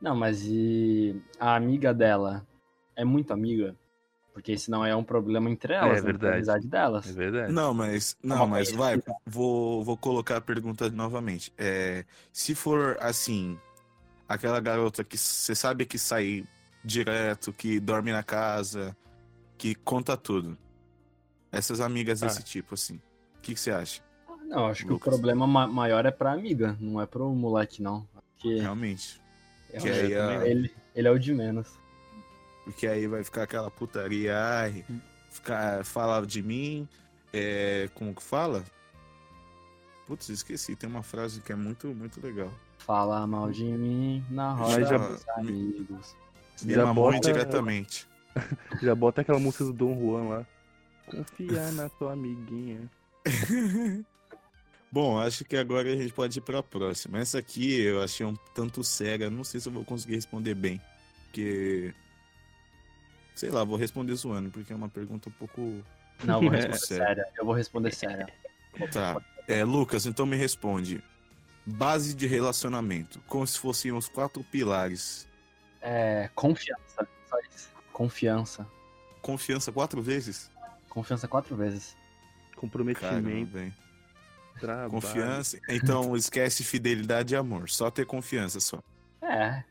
Não, 0.00 0.14
mas 0.16 0.42
e 0.44 1.14
a 1.38 1.54
amiga 1.54 1.94
dela 1.94 2.44
é 2.96 3.04
muito 3.04 3.32
amiga? 3.32 3.74
Porque 4.32 4.58
senão 4.58 4.84
é 4.84 4.94
um 4.96 5.04
problema 5.04 5.48
entre 5.48 5.74
elas, 5.74 6.02
né? 6.02 6.10
Entre 6.10 6.12
verdade. 6.12 6.32
A 6.32 6.36
amizade 6.36 6.66
delas. 6.66 7.08
É 7.08 7.12
verdade. 7.12 7.52
Não, 7.52 7.72
mas. 7.72 8.16
Não, 8.22 8.36
Uma 8.38 8.46
mas 8.48 8.72
vai. 8.72 9.00
Vou, 9.24 9.84
vou 9.84 9.96
colocar 9.96 10.38
a 10.38 10.40
pergunta 10.40 10.90
novamente. 10.90 11.52
É, 11.56 12.04
se 12.32 12.52
for 12.54 12.96
assim, 13.00 13.56
aquela 14.28 14.58
garota 14.58 15.04
que 15.04 15.16
você 15.16 15.54
sabe 15.54 15.86
que 15.86 15.98
sai 15.98 16.44
direto, 16.84 17.52
que 17.52 17.78
dorme 17.78 18.10
na 18.10 18.24
casa, 18.24 18.96
que 19.56 19.74
conta 19.76 20.16
tudo. 20.16 20.58
Essas 21.52 21.80
amigas 21.80 22.20
Ah. 22.22 22.26
desse 22.26 22.42
tipo, 22.42 22.74
assim. 22.74 22.96
O 23.38 23.40
que, 23.40 23.54
que 23.54 23.60
você 23.60 23.70
acha? 23.70 24.02
Não, 24.48 24.66
acho 24.66 24.84
que 24.84 24.90
Lucas. 24.90 25.06
o 25.06 25.10
problema 25.16 25.46
ma- 25.46 25.66
maior 25.68 26.04
é 26.06 26.10
pra 26.10 26.32
amiga, 26.32 26.76
não 26.80 27.00
é 27.00 27.06
pro 27.06 27.30
moleque, 27.30 27.80
não. 27.80 28.06
Porque 28.34 28.56
Realmente. 28.58 29.20
é 29.72 29.78
Que 29.78 29.88
a- 30.16 30.46
ele, 30.46 30.74
ele 30.94 31.08
é 31.08 31.10
o 31.10 31.18
de 31.18 31.32
menos. 31.32 31.68
Porque 32.64 32.86
aí 32.86 33.06
vai 33.06 33.22
ficar 33.22 33.42
aquela 33.42 33.70
putaria, 33.70 34.34
ai, 34.38 34.84
ficar, 35.30 35.84
falar 35.84 36.24
de 36.24 36.42
mim, 36.42 36.88
é, 37.32 37.88
como 37.94 38.14
que 38.14 38.22
fala? 38.22 38.64
Putz, 40.06 40.28
esqueci, 40.28 40.74
tem 40.76 40.88
uma 40.88 41.02
frase 41.02 41.40
que 41.40 41.52
é 41.52 41.54
muito, 41.56 41.88
muito 41.88 42.20
legal. 42.24 42.50
Fala 42.78 43.26
mal 43.26 43.50
de 43.50 43.64
mim 43.64 44.24
na 44.30 44.52
roda 44.52 44.84
já- 44.84 44.96
dos 44.98 45.28
amigos. 45.30 46.16
Me 46.62 46.74
Já 46.74 46.84
mamou 46.86 47.04
bota- 47.06 47.16
indiretamente. 47.16 48.06
Já 48.82 48.94
bota 48.94 49.20
aquela 49.22 49.38
música 49.38 49.64
do 49.64 49.72
Dom 49.72 49.98
Juan 49.98 50.28
lá. 50.28 50.46
Confiar 51.06 51.72
na 51.72 51.88
tua 51.88 52.12
amiguinha. 52.12 52.90
Bom, 54.90 55.18
acho 55.18 55.44
que 55.44 55.56
agora 55.56 55.92
a 55.92 55.96
gente 55.96 56.12
pode 56.12 56.38
ir 56.38 56.42
pra 56.42 56.62
próxima. 56.62 57.18
Essa 57.18 57.38
aqui 57.38 57.80
eu 57.80 58.00
achei 58.02 58.24
um 58.24 58.36
tanto 58.54 58.84
séria, 58.84 59.28
não 59.28 59.42
sei 59.42 59.58
se 59.60 59.68
eu 59.68 59.72
vou 59.72 59.84
conseguir 59.84 60.14
responder 60.14 60.54
bem. 60.54 60.80
Porque. 61.24 61.92
Sei 63.34 63.50
lá, 63.50 63.64
vou 63.64 63.76
responder 63.76 64.14
zoando, 64.14 64.50
porque 64.50 64.72
é 64.72 64.76
uma 64.76 64.88
pergunta 64.88 65.28
um 65.28 65.32
pouco. 65.32 65.82
Não, 66.24 66.36
eu 66.42 66.42
vou 66.42 66.50
responder 66.50 66.78
sério. 66.78 67.04
sério. 67.06 67.24
Eu 67.36 67.44
vou 67.44 67.54
responder 67.54 67.94
sério. 67.94 68.26
Tá. 68.92 69.20
É, 69.46 69.64
Lucas, 69.64 70.06
então 70.06 70.24
me 70.26 70.36
responde. 70.36 71.02
Base 71.66 72.14
de 72.14 72.26
relacionamento, 72.26 73.20
como 73.26 73.46
se 73.46 73.58
fossem 73.58 73.90
os 73.92 74.06
quatro 74.08 74.44
pilares. 74.44 75.26
É, 75.80 76.28
confiança. 76.34 77.08
Só 77.28 77.38
isso. 77.40 77.70
Confiança. 77.92 78.66
Confiança 79.22 79.72
quatro 79.72 80.02
vezes? 80.02 80.50
Confiança 80.88 81.26
quatro 81.26 81.56
vezes. 81.56 81.92
Caramba, 81.94 82.60
Comprometimento, 82.60 83.52
velho. 83.52 83.74
trabalho. 84.60 84.90
Confiança. 84.90 85.58
Então 85.68 86.14
esquece 86.16 86.62
fidelidade 86.62 87.34
e 87.34 87.36
amor. 87.36 87.68
Só 87.70 87.90
ter 87.90 88.04
confiança 88.06 88.60
só. 88.60 88.82
É. 89.22 89.64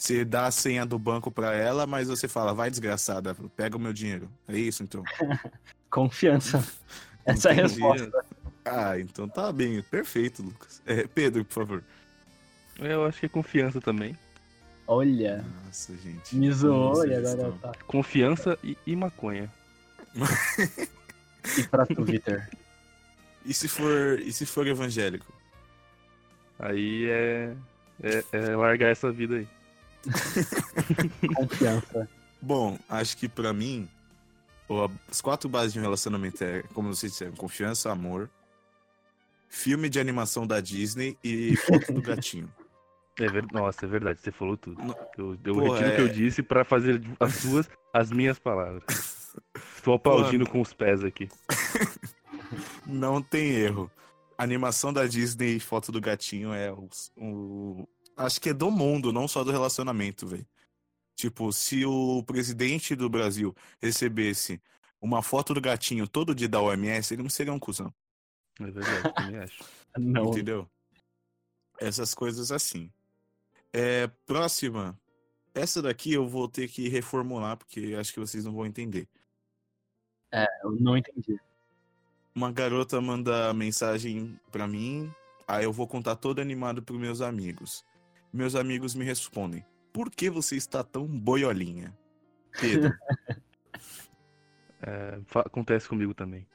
Você 0.00 0.24
dá 0.24 0.46
a 0.46 0.50
senha 0.50 0.86
do 0.86 0.98
banco 0.98 1.30
pra 1.30 1.54
ela, 1.54 1.86
mas 1.86 2.08
você 2.08 2.26
fala, 2.26 2.54
vai 2.54 2.70
desgraçada, 2.70 3.36
pega 3.54 3.76
o 3.76 3.80
meu 3.80 3.92
dinheiro. 3.92 4.30
É 4.48 4.56
isso 4.58 4.82
então. 4.82 5.04
Confiança. 5.90 6.66
Essa 7.22 7.50
é 7.50 7.52
a 7.52 7.54
resposta. 7.54 8.24
Ah, 8.64 8.98
então 8.98 9.28
tá 9.28 9.52
bem. 9.52 9.82
Perfeito, 9.82 10.42
Lucas. 10.42 10.80
É, 10.86 11.06
Pedro, 11.06 11.44
por 11.44 11.52
favor. 11.52 11.84
Eu 12.78 13.04
acho 13.04 13.20
que 13.20 13.26
é 13.26 13.28
confiança 13.28 13.78
também. 13.78 14.16
Olha, 14.86 15.44
Nossa, 15.66 15.94
gente. 15.98 16.34
me 16.34 16.50
zoou 16.50 17.06
e 17.06 17.14
agora 17.14 17.52
tá. 17.60 17.72
Confiança 17.86 18.58
e, 18.64 18.78
e 18.86 18.96
maconha. 18.96 19.52
E 21.58 21.62
pra 21.64 21.86
tu, 21.86 22.04
Vitor? 22.04 22.46
E 23.46 23.52
se 23.52 23.66
for, 23.66 24.18
e 24.20 24.30
se 24.30 24.44
for 24.44 24.66
evangélico? 24.66 25.32
Aí 26.58 27.06
é, 27.08 27.54
é, 28.02 28.24
é 28.32 28.56
largar 28.56 28.90
essa 28.90 29.10
vida 29.10 29.36
aí. 29.36 29.48
Confiança. 31.34 32.08
Bom, 32.40 32.78
acho 32.88 33.16
que 33.16 33.28
pra 33.28 33.52
mim, 33.52 33.88
o- 34.68 34.88
as 35.10 35.20
quatro 35.20 35.48
bases 35.48 35.72
de 35.72 35.78
um 35.78 35.82
relacionamento 35.82 36.42
é, 36.42 36.62
como 36.74 36.94
vocês 36.94 37.12
disseram, 37.12 37.32
confiança, 37.32 37.90
amor, 37.90 38.30
filme 39.48 39.88
de 39.88 39.98
animação 40.00 40.46
da 40.46 40.60
Disney 40.60 41.16
e 41.22 41.56
foto 41.56 41.92
do 41.92 42.02
gatinho. 42.02 42.50
É 43.18 43.26
ver... 43.28 43.44
Nossa, 43.52 43.84
é 43.84 43.88
verdade, 43.88 44.18
você 44.18 44.32
falou 44.32 44.56
tudo. 44.56 44.80
Eu, 45.18 45.36
eu 45.44 45.54
Porra, 45.54 45.78
retiro 45.80 45.92
o 45.92 45.94
que 45.96 46.00
eu 46.00 46.06
é- 46.06 46.08
disse 46.08 46.42
pra 46.42 46.64
fazer 46.64 47.02
as 47.18 47.34
suas, 47.34 47.68
as 47.92 48.10
minhas 48.10 48.38
palavras. 48.38 48.82
Estou 49.76 49.92
aplaudindo 49.94 50.48
com 50.48 50.58
os 50.58 50.72
pés 50.72 51.04
aqui. 51.04 51.28
Não 52.86 53.20
tem 53.20 53.50
erro. 53.50 53.90
A 54.38 54.42
animação 54.44 54.90
da 54.90 55.06
Disney 55.06 55.56
e 55.56 55.60
foto 55.60 55.92
do 55.92 56.00
gatinho 56.00 56.54
é 56.54 56.72
o, 56.72 56.88
o- 57.18 57.88
Acho 58.20 58.38
que 58.38 58.50
é 58.50 58.54
do 58.54 58.70
mundo, 58.70 59.14
não 59.14 59.26
só 59.26 59.42
do 59.42 59.50
relacionamento, 59.50 60.26
velho. 60.26 60.46
Tipo, 61.16 61.50
se 61.54 61.86
o 61.86 62.22
presidente 62.22 62.94
do 62.94 63.08
Brasil 63.08 63.56
recebesse 63.80 64.60
uma 65.00 65.22
foto 65.22 65.54
do 65.54 65.60
gatinho 65.60 66.06
todo 66.06 66.34
dia 66.34 66.48
da 66.48 66.60
OMS, 66.60 67.14
ele 67.14 67.22
não 67.22 67.30
seria 67.30 67.52
um 67.52 67.58
cuzão. 67.58 67.92
É 68.60 68.70
verdade, 68.70 69.06
eu 69.06 69.12
também 69.14 69.38
acho. 69.38 69.64
Não. 69.98 70.26
Entendeu? 70.26 70.70
Essas 71.80 72.14
coisas 72.14 72.52
assim. 72.52 72.92
É, 73.72 74.06
próxima. 74.26 75.00
Essa 75.54 75.80
daqui 75.80 76.12
eu 76.12 76.28
vou 76.28 76.46
ter 76.46 76.68
que 76.68 76.88
reformular, 76.88 77.56
porque 77.56 77.96
acho 77.98 78.12
que 78.12 78.20
vocês 78.20 78.44
não 78.44 78.52
vão 78.52 78.66
entender. 78.66 79.08
Eu 80.62 80.72
não 80.78 80.96
entendi. 80.96 81.40
Uma 82.34 82.52
garota 82.52 83.00
manda 83.00 83.52
mensagem 83.52 84.38
pra 84.52 84.68
mim, 84.68 85.12
aí 85.48 85.64
eu 85.64 85.72
vou 85.72 85.88
contar 85.88 86.16
todo 86.16 86.40
animado 86.40 86.82
pros 86.82 87.00
meus 87.00 87.20
amigos. 87.20 87.82
Meus 88.32 88.54
amigos 88.54 88.94
me 88.94 89.04
respondem: 89.04 89.64
Por 89.92 90.10
que 90.10 90.30
você 90.30 90.56
está 90.56 90.84
tão 90.84 91.06
boiolinha? 91.06 91.96
Pedro. 92.60 92.92
É, 94.82 95.20
acontece 95.34 95.86
comigo 95.86 96.14
também. 96.14 96.46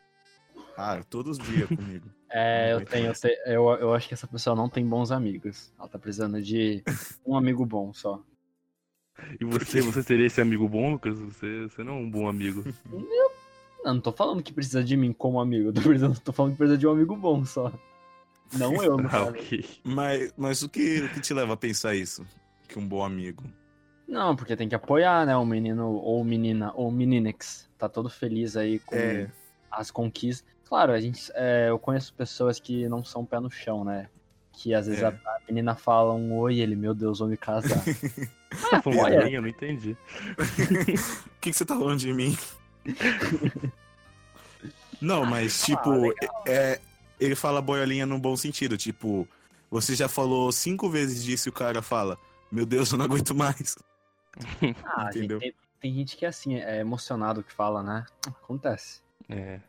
ah, 0.75 0.99
todos 1.07 1.37
os 1.37 1.45
dias 1.45 1.67
comigo. 1.69 2.09
É, 2.27 2.73
eu 2.73 2.83
tenho. 2.83 3.13
Eu, 3.45 3.69
eu, 3.69 3.77
eu 3.77 3.93
acho 3.93 4.09
que 4.09 4.13
essa 4.13 4.27
pessoa 4.27 4.55
não 4.55 4.67
tem 4.67 4.85
bons 4.85 5.09
amigos. 5.09 5.71
Ela 5.79 5.87
tá 5.87 5.97
precisando 5.97 6.41
de 6.41 6.83
um 7.25 7.37
amigo 7.37 7.65
bom 7.65 7.93
só. 7.93 8.21
E 9.39 9.45
você, 9.45 9.79
você 9.79 10.03
seria 10.03 10.25
esse 10.25 10.41
amigo 10.41 10.67
bom, 10.67 10.91
Lucas? 10.91 11.17
Você, 11.17 11.61
você 11.61 11.81
não 11.81 11.93
é 11.93 11.97
um 11.97 12.09
bom 12.09 12.27
amigo. 12.27 12.65
Não, 12.91 13.93
não 13.93 14.01
tô 14.01 14.11
falando 14.11 14.43
que 14.43 14.51
precisa 14.51 14.83
de 14.83 14.97
mim 14.97 15.13
como 15.13 15.39
amigo. 15.39 15.71
Tô, 15.71 15.81
precisando, 15.81 16.19
tô 16.19 16.33
falando 16.33 16.53
que 16.53 16.57
precisa 16.57 16.77
de 16.77 16.85
um 16.85 16.91
amigo 16.91 17.15
bom 17.15 17.45
só. 17.45 17.71
Não 18.53 18.75
eu, 18.83 18.97
no 18.97 19.07
Ah, 19.07 19.09
caso. 19.09 19.29
ok. 19.31 19.65
Mas, 19.83 20.33
mas 20.37 20.61
o, 20.61 20.69
que, 20.69 21.01
o 21.01 21.09
que 21.09 21.19
te 21.19 21.33
leva 21.33 21.53
a 21.53 21.57
pensar 21.57 21.95
isso? 21.95 22.25
Que 22.67 22.77
um 22.79 22.87
bom 22.87 23.03
amigo. 23.03 23.43
Não, 24.07 24.35
porque 24.35 24.55
tem 24.55 24.69
que 24.69 24.75
apoiar, 24.75 25.25
né? 25.25 25.35
O 25.35 25.45
menino 25.45 25.93
ou 25.93 26.23
menina 26.23 26.71
ou 26.75 26.91
meninex. 26.91 27.67
Tá 27.77 27.89
todo 27.89 28.09
feliz 28.09 28.55
aí 28.55 28.79
com 28.79 28.95
É. 28.95 29.27
as 29.71 29.89
conquistas. 29.91 30.47
Claro, 30.65 30.91
a 30.93 30.99
gente, 30.99 31.31
é, 31.35 31.67
eu 31.69 31.77
conheço 31.79 32.13
pessoas 32.13 32.59
que 32.59 32.87
não 32.87 33.03
são 33.03 33.25
pé 33.25 33.39
no 33.39 33.49
chão, 33.51 33.83
né? 33.83 34.09
Que 34.53 34.73
às 34.73 34.87
vezes 34.87 35.01
É. 35.03 35.07
a, 35.07 35.09
a 35.09 35.39
menina 35.47 35.75
fala 35.75 36.13
um 36.13 36.35
oi, 36.37 36.59
ele, 36.59 36.75
meu 36.75 36.93
Deus, 36.93 37.19
vou 37.19 37.27
me 37.27 37.37
casar. 37.37 37.81
Tá 38.69 38.81
falando 38.81 38.99
olha. 39.01 39.29
Eu 39.29 39.41
não 39.41 39.49
entendi. 39.49 39.97
O 40.31 40.37
que, 41.41 41.51
que 41.51 41.53
você 41.53 41.65
tá 41.65 41.75
falando 41.75 41.99
de 41.99 42.13
mim? 42.13 42.37
Não, 45.01 45.25
mas 45.25 45.63
tipo, 45.63 45.89
é, 46.47 46.79
ele 47.19 47.35
fala 47.35 47.61
boiolinha 47.61 48.05
num 48.05 48.19
bom 48.19 48.35
sentido. 48.35 48.77
Tipo, 48.77 49.27
você 49.69 49.95
já 49.95 50.07
falou 50.07 50.51
cinco 50.51 50.89
vezes 50.89 51.23
disso 51.23 51.49
e 51.49 51.51
o 51.51 51.53
cara 51.53 51.81
fala: 51.81 52.17
Meu 52.51 52.65
Deus, 52.65 52.91
eu 52.91 52.97
não 52.97 53.05
aguento 53.05 53.35
mais. 53.35 53.77
Ah, 54.83 55.05
gente, 55.05 55.19
Entendeu? 55.19 55.39
tem, 55.39 55.53
tem 55.79 55.93
gente 55.93 56.17
que 56.17 56.25
é 56.25 56.27
assim, 56.27 56.55
é 56.55 56.81
emocionado 56.81 57.41
que 57.41 57.53
fala, 57.53 57.81
né? 57.81 58.05
Acontece. 58.27 59.01
É. 59.29 59.61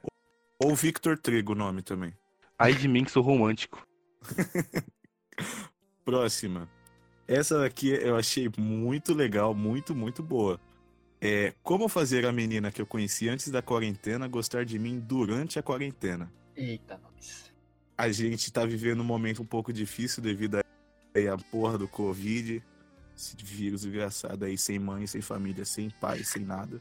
Ou 0.59 0.75
Victor 0.75 1.17
Trigo, 1.17 1.53
o 1.53 1.55
nome 1.55 1.83
também. 1.83 2.13
Ai 2.59 2.75
de 2.75 2.89
mim 2.89 3.05
que 3.05 3.13
sou 3.13 3.23
romântico. 3.23 3.87
Próxima. 6.05 6.69
Essa 7.29 7.61
daqui 7.61 7.91
eu 7.91 8.17
achei 8.17 8.51
muito 8.59 9.15
legal, 9.15 9.55
muito, 9.55 9.95
muito 9.95 10.23
boa. 10.23 10.61
É 11.21 11.55
como 11.63 11.89
fazer 11.89 12.27
a 12.27 12.33
menina 12.33 12.71
que 12.71 12.81
eu 12.81 12.87
conheci 12.87 13.29
antes 13.29 13.51
da 13.51 13.63
quarentena 13.63 14.29
gostar 14.29 14.65
de 14.65 14.79
mim 14.79 14.99
durante 14.99 15.59
a 15.59 15.63
quarentena. 15.63 16.31
Eita, 16.57 16.99
nós. 17.03 17.53
A 17.99 18.11
gente 18.11 18.53
tá 18.53 18.65
vivendo 18.65 19.01
um 19.01 19.05
momento 19.05 19.43
um 19.43 19.47
pouco 19.47 19.73
difícil 19.73 20.23
devido 20.23 20.57
a 20.57 20.63
a 21.33 21.39
porra 21.51 21.79
do 21.79 21.89
Covid. 21.89 22.63
Esse 23.17 23.35
vírus 23.43 23.87
engraçado 23.87 24.45
aí, 24.45 24.59
sem 24.59 24.79
mãe, 24.79 25.07
sem 25.07 25.23
família, 25.23 25.65
sem 25.65 25.89
pai, 25.89 26.23
sem 26.23 26.45
nada. 26.45 26.79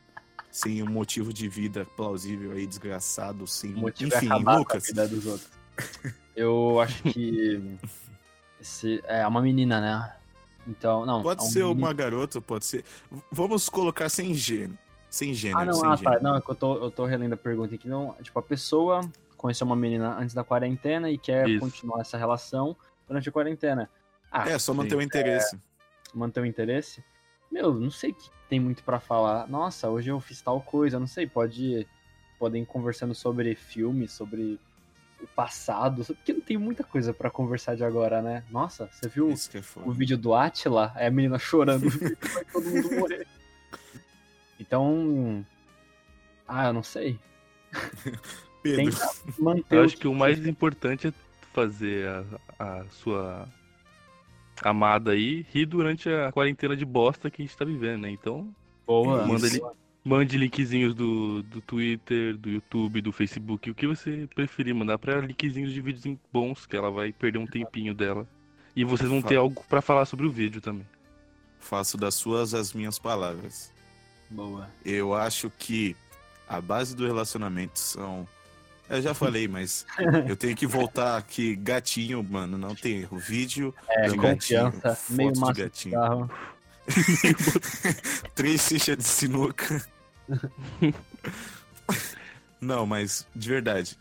sem 0.51 0.83
um 0.83 0.89
motivo 0.89 1.31
de 1.31 1.47
vida 1.47 1.85
plausível 1.95 2.51
aí, 2.51 2.67
desgraçado, 2.67 3.47
sem. 3.47 3.71
Motivo 3.71 4.13
é 4.13 4.17
Enfim, 4.17 4.25
acabar 4.25 4.57
Lucas. 4.57 4.83
com 4.83 4.99
a 4.99 5.03
vida 5.03 5.07
dos 5.07 5.25
outros. 5.25 5.49
Eu 6.35 6.81
acho 6.81 7.01
que. 7.03 7.77
Esse, 8.59 9.01
é 9.05 9.25
uma 9.27 9.41
menina, 9.41 9.79
né? 9.79 10.15
Então, 10.67 11.05
não. 11.05 11.21
Pode 11.21 11.41
é 11.41 11.43
um 11.45 11.49
ser 11.49 11.59
menino. 11.63 11.79
uma 11.79 11.93
garota, 11.93 12.41
pode 12.41 12.65
ser. 12.65 12.83
Vamos 13.31 13.69
colocar 13.69 14.09
sem 14.09 14.33
gênero. 14.33 14.77
Sem 15.09 15.33
gênero, 15.33 15.59
Ah, 15.61 15.65
não, 15.65 15.73
sem 15.73 15.89
ah, 15.89 15.95
gênero. 15.95 16.17
tá. 16.17 16.21
Não, 16.21 16.35
é 16.35 16.41
que 16.41 16.49
eu 16.49 16.55
tô, 16.55 16.75
eu 16.83 16.91
tô 16.91 17.05
relendo 17.05 17.33
a 17.33 17.37
pergunta 17.37 17.75
aqui. 17.75 17.87
Não, 17.87 18.13
tipo, 18.21 18.37
a 18.37 18.41
pessoa 18.41 18.99
conheceu 19.45 19.67
uma 19.67 19.75
menina 19.75 20.17
antes 20.17 20.33
da 20.33 20.43
quarentena 20.43 21.07
e 21.11 21.19
quer 21.19 21.47
Isso. 21.47 21.59
continuar 21.59 22.01
essa 22.01 22.17
relação 22.17 22.75
durante 23.07 23.29
a 23.29 23.31
quarentena. 23.31 23.87
Ah, 24.31 24.49
É, 24.49 24.57
só 24.57 24.73
manter 24.73 24.95
o 24.95 25.01
interesse. 25.03 25.59
manter 26.15 26.41
o 26.41 26.45
interesse. 26.47 27.03
Meu, 27.51 27.71
não 27.71 27.91
sei 27.91 28.09
o 28.09 28.15
que 28.15 28.27
tem 28.49 28.59
muito 28.59 28.83
pra 28.83 28.99
falar. 28.99 29.47
Nossa, 29.47 29.87
hoje 29.87 30.09
eu 30.09 30.19
fiz 30.19 30.41
tal 30.41 30.59
coisa, 30.61 30.99
não 30.99 31.05
sei, 31.05 31.27
pode 31.27 31.87
podem 32.39 32.63
ir 32.63 32.65
conversando 32.65 33.13
sobre 33.13 33.53
filmes, 33.53 34.11
sobre 34.13 34.59
o 35.21 35.27
passado, 35.27 36.03
porque 36.03 36.33
não 36.33 36.41
tem 36.41 36.57
muita 36.57 36.83
coisa 36.83 37.13
pra 37.13 37.29
conversar 37.29 37.75
de 37.75 37.83
agora, 37.83 38.23
né? 38.23 38.43
Nossa, 38.49 38.89
você 38.91 39.07
viu 39.07 39.29
Isso 39.29 39.49
que 39.49 39.59
é 39.59 39.63
o 39.85 39.91
vídeo 39.91 40.17
do 40.17 40.33
Atila? 40.33 40.91
É 40.95 41.05
a 41.05 41.11
menina 41.11 41.37
chorando, 41.37 41.85
vai 42.33 42.45
todo 42.45 42.67
mundo 42.67 42.95
morrer. 42.95 43.27
Então, 44.59 45.45
ah, 46.47 46.65
eu 46.65 46.73
não 46.73 46.83
sei. 46.83 47.19
Pedro, 48.75 48.95
Eu 49.69 49.83
acho 49.83 49.97
que 49.97 50.07
o 50.07 50.13
mais 50.15 50.45
importante 50.47 51.07
é 51.07 51.13
fazer 51.53 52.07
a, 52.07 52.23
a 52.81 52.85
sua 52.89 53.47
amada 54.63 55.11
aí 55.11 55.45
rir 55.53 55.65
durante 55.65 56.09
a 56.09 56.31
quarentena 56.31 56.75
de 56.75 56.85
bosta 56.85 57.29
que 57.29 57.41
a 57.41 57.45
gente 57.45 57.55
tá 57.57 57.65
vivendo, 57.65 58.01
né? 58.01 58.09
Então, 58.09 58.53
boa. 58.85 59.25
manda 59.25 59.47
ele- 59.47 59.61
mande 60.03 60.37
linkzinhos 60.37 60.93
do, 60.93 61.41
do 61.43 61.61
Twitter, 61.61 62.37
do 62.37 62.49
YouTube, 62.49 63.01
do 63.01 63.11
Facebook, 63.11 63.69
o 63.69 63.75
que 63.75 63.87
você 63.87 64.27
preferir, 64.35 64.73
mandar 64.75 64.97
pra 64.97 65.13
ela 65.13 65.25
linkzinhos 65.25 65.71
de 65.73 65.81
vídeos 65.81 66.17
bons, 66.31 66.65
que 66.65 66.75
ela 66.77 66.91
vai 66.91 67.11
perder 67.11 67.39
um 67.39 67.47
tempinho 67.47 67.93
dela. 67.93 68.27
E 68.75 68.83
vocês 68.83 69.09
vão 69.09 69.21
ter 69.21 69.37
algo 69.37 69.63
pra 69.69 69.81
falar 69.81 70.05
sobre 70.05 70.25
o 70.25 70.31
vídeo 70.31 70.59
também. 70.61 70.85
faço 71.59 71.97
das 71.97 72.13
suas 72.15 72.53
as 72.53 72.73
minhas 72.73 72.99
palavras. 72.99 73.73
Boa. 74.29 74.69
Eu 74.83 75.13
acho 75.13 75.49
que 75.57 75.95
a 76.47 76.59
base 76.61 76.95
do 76.95 77.05
relacionamento 77.05 77.79
são. 77.79 78.27
Eu 78.89 79.01
já 79.01 79.13
falei, 79.13 79.47
mas 79.47 79.85
eu 80.27 80.35
tenho 80.35 80.55
que 80.55 80.67
voltar 80.67 81.17
aqui. 81.17 81.55
Gatinho, 81.55 82.23
mano, 82.23 82.57
não 82.57 82.75
tem 82.75 83.01
erro. 83.01 83.17
Vídeo 83.17 83.73
É, 83.89 84.09
de 84.09 84.17
confiança, 84.17 84.79
gatinho, 84.79 85.17
meio 85.17 85.35
fotos 85.35 85.53
de 85.55 85.61
gatinho. 85.63 86.29
Três 88.35 88.67
fichas 88.67 88.97
de 88.97 89.03
sinuca. 89.03 89.85
Não, 92.61 92.85
mas 92.85 93.27
de 93.35 93.49
verdade. 93.49 93.97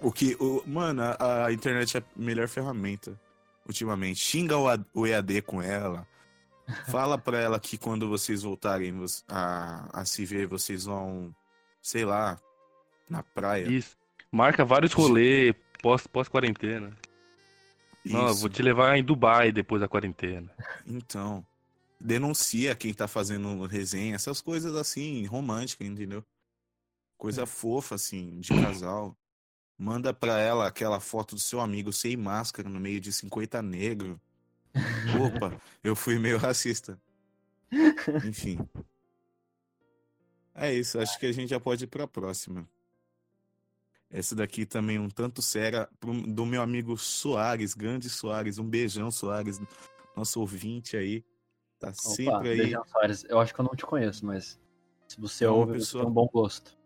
O 0.00 0.12
que. 0.12 0.36
O, 0.38 0.62
mano, 0.66 1.02
a, 1.02 1.46
a 1.46 1.52
internet 1.52 1.96
é 1.96 2.00
a 2.00 2.04
melhor 2.16 2.48
ferramenta 2.48 3.18
ultimamente. 3.66 4.20
Xinga 4.20 4.56
o, 4.58 4.66
o 4.94 5.06
EAD 5.06 5.42
com 5.42 5.62
ela. 5.62 6.06
Fala 6.88 7.18
pra 7.18 7.38
ela 7.38 7.60
que 7.60 7.76
quando 7.76 8.08
vocês 8.08 8.42
voltarem 8.42 8.94
a, 9.28 10.00
a 10.00 10.04
se 10.04 10.24
ver, 10.24 10.46
vocês 10.46 10.84
vão, 10.84 11.34
sei 11.82 12.04
lá, 12.06 12.38
na 13.08 13.22
praia. 13.22 13.66
Isso. 13.66 13.96
Marca 14.30 14.64
vários 14.64 14.92
rolês 14.92 15.54
pós- 15.82 16.06
pós-quarentena. 16.06 16.96
Não, 18.04 18.26
eu 18.26 18.32
Isso. 18.32 18.40
vou 18.40 18.50
te 18.50 18.62
levar 18.62 18.96
em 18.98 19.04
Dubai 19.04 19.50
depois 19.52 19.80
da 19.80 19.88
quarentena. 19.88 20.50
Então, 20.86 21.44
denuncia 22.00 22.74
quem 22.74 22.92
tá 22.92 23.08
fazendo 23.08 23.64
resenha, 23.66 24.14
essas 24.14 24.40
coisas 24.42 24.74
assim, 24.76 25.24
românticas, 25.24 25.86
entendeu? 25.86 26.22
Coisa 27.16 27.46
fofa, 27.46 27.94
assim, 27.94 28.40
de 28.40 28.48
casal. 28.60 29.16
Manda 29.78 30.12
pra 30.12 30.38
ela 30.38 30.66
aquela 30.66 31.00
foto 31.00 31.34
do 31.34 31.40
seu 31.40 31.60
amigo 31.60 31.92
sem 31.92 32.16
máscara 32.16 32.68
no 32.68 32.78
meio 32.78 33.00
de 33.00 33.12
50 33.12 33.62
negros. 33.62 34.18
Opa, 35.24 35.58
eu 35.82 35.96
fui 35.96 36.18
meio 36.18 36.36
racista. 36.36 37.00
Enfim. 38.26 38.58
É 40.54 40.72
isso, 40.72 40.98
acho 41.00 41.18
que 41.18 41.26
a 41.26 41.32
gente 41.32 41.50
já 41.50 41.58
pode 41.58 41.84
ir 41.84 41.88
pra 41.88 42.06
próxima. 42.06 42.68
Essa 44.14 44.32
daqui 44.36 44.64
também 44.64 44.96
um 44.96 45.08
tanto 45.10 45.42
séria, 45.42 45.88
do 46.28 46.46
meu 46.46 46.62
amigo 46.62 46.96
Soares, 46.96 47.74
grande 47.74 48.08
Soares. 48.08 48.58
Um 48.58 48.64
beijão, 48.64 49.10
Soares, 49.10 49.60
nosso 50.16 50.38
ouvinte 50.38 50.96
aí. 50.96 51.24
Tá 51.80 51.88
Opa, 51.88 51.96
sempre 51.96 52.50
aí. 52.50 52.56
Beijão, 52.58 52.84
Soares. 52.86 53.24
Eu 53.28 53.40
acho 53.40 53.52
que 53.52 53.60
eu 53.60 53.64
não 53.64 53.74
te 53.74 53.84
conheço, 53.84 54.24
mas 54.24 54.56
se 55.08 55.20
você 55.20 55.44
É 55.44 55.48
uma 55.48 55.56
ouve, 55.56 55.72
você 55.72 55.78
pessoa- 55.80 56.04
tem 56.04 56.10
um 56.10 56.14
bom 56.14 56.28
gosto. 56.32 56.78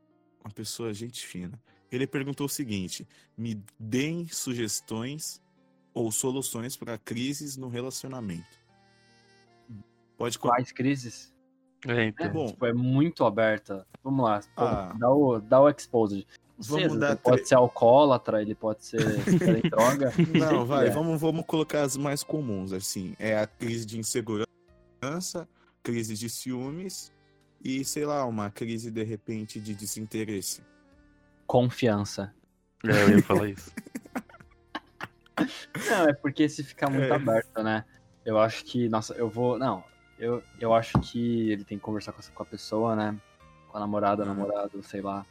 Uma 0.43 0.51
pessoa 0.55 0.95
gente 0.95 1.27
fina. 1.27 1.61
Ele 1.93 2.07
perguntou 2.07 2.47
o 2.47 2.49
seguinte: 2.49 3.07
me 3.37 3.63
deem 3.79 4.27
sugestões 4.29 5.43
ou 5.93 6.11
soluções 6.11 6.79
para 6.79 6.97
crises 6.97 7.59
no 7.59 7.69
relacionamento. 7.69 8.57
Pode 10.17 10.39
Quais 10.39 10.73
crises? 10.73 11.35
É, 11.87 11.93
É, 11.93 12.05
então. 12.07 12.33
Bom. 12.33 12.47
tipo, 12.49 12.65
é 12.65 12.73
muito 12.73 13.23
aberta. 13.25 13.87
Vamos 14.03 14.25
lá, 14.25 14.41
Ah. 14.57 14.95
dá, 14.99 15.11
o, 15.13 15.39
dá 15.41 15.61
o 15.61 15.69
exposed. 15.69 16.27
Vamos 16.59 16.85
ele 16.93 16.99
dar 16.99 17.17
pode 17.17 17.37
tre- 17.39 17.47
ser 17.47 17.55
alcoólatra, 17.55 18.43
ele 18.43 18.55
pode 18.55 18.85
ser 18.85 18.99
droga. 19.71 20.13
Não, 20.37 20.67
vai, 20.67 20.89
É. 20.89 20.91
vamos, 20.91 21.21
vamos 21.21 21.45
colocar 21.47 21.83
as 21.83 21.97
mais 21.97 22.23
comuns, 22.25 22.73
assim. 22.73 23.15
É 23.19 23.39
a 23.39 23.47
crise 23.47 23.87
de 23.87 23.99
insegurança, 23.99 25.49
crise 25.83 26.15
de 26.15 26.29
ciúmes 26.29 27.13
e, 27.65 27.85
sei 27.85 28.05
lá, 28.05 28.25
uma 28.25 28.51
crise 28.51 28.91
de 28.91 29.05
repente 29.05 29.61
de 29.61 29.75
desinteresse. 29.75 30.63
Confiança. 31.47 32.35
É, 32.85 33.03
eu 33.05 33.11
ia 33.19 33.23
falar 33.23 33.49
isso. 33.49 33.71
Não, 35.89 36.09
é 36.09 36.13
porque 36.13 36.49
se 36.49 36.65
ficar 36.65 36.91
muito 36.91 37.05
É. 37.13 37.15
aberto, 37.15 37.63
né? 37.63 37.85
Eu 38.25 38.39
acho 38.39 38.65
que, 38.65 38.89
nossa, 38.89 39.15
eu 39.15 39.29
vou. 39.31 39.59
Não, 39.59 39.85
eu, 40.19 40.43
eu 40.61 40.75
acho 40.75 40.99
que 41.01 41.51
ele 41.51 41.65
tem 41.65 41.79
que 41.79 41.85
conversar 41.85 42.13
com, 42.13 42.19
essa- 42.19 42.33
com 42.33 42.43
a 42.43 42.47
pessoa, 42.47 42.97
né? 42.97 43.17
Com 43.69 43.77
a 43.77 43.81
namorada, 43.81 44.23
Uhum. 44.25 44.29
namorado, 44.29 44.83
sei 44.83 45.01
lá. 45.01 45.25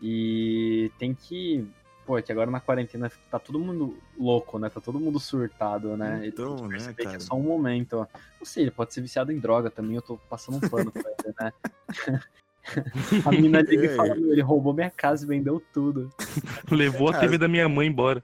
E 0.00 0.90
tem 0.98 1.14
que. 1.14 1.66
Pô, 2.04 2.16
é 2.16 2.22
que 2.22 2.30
agora 2.30 2.50
na 2.50 2.60
quarentena 2.60 3.10
tá 3.30 3.38
todo 3.38 3.58
mundo 3.58 3.96
louco, 4.16 4.58
né? 4.60 4.68
Tá 4.68 4.80
todo 4.80 5.00
mundo 5.00 5.18
surtado, 5.18 5.96
né? 5.96 6.22
Então, 6.24 6.54
tem 6.54 6.56
que 6.56 6.62
né, 6.62 6.68
perceber 6.78 6.94
que 6.96 7.04
cara? 7.04 7.16
é 7.16 7.20
só 7.20 7.34
um 7.34 7.42
momento. 7.42 7.94
ó. 7.94 8.06
Não 8.38 8.46
sei, 8.46 8.64
ele 8.64 8.70
pode 8.70 8.94
ser 8.94 9.00
viciado 9.00 9.32
em 9.32 9.38
droga 9.38 9.70
também, 9.70 9.96
eu 9.96 10.02
tô 10.02 10.16
passando 10.30 10.58
um 10.58 10.60
pano 10.68 10.92
pra 10.92 11.02
ele, 11.02 11.34
né? 11.40 11.52
A 13.24 13.30
mina 13.30 13.60
liga 13.60 13.84
e 13.86 13.88
fala, 13.96 14.08
É. 14.10 14.14
meu, 14.14 14.32
ele 14.32 14.42
roubou 14.42 14.72
minha 14.74 14.90
casa 14.90 15.24
e 15.24 15.28
vendeu 15.28 15.62
tudo. 15.72 16.10
Levou 16.70 17.08
a 17.08 17.12
Cara, 17.12 17.24
TV 17.24 17.38
da 17.38 17.48
minha 17.48 17.68
mãe 17.68 17.86
embora. 17.88 18.22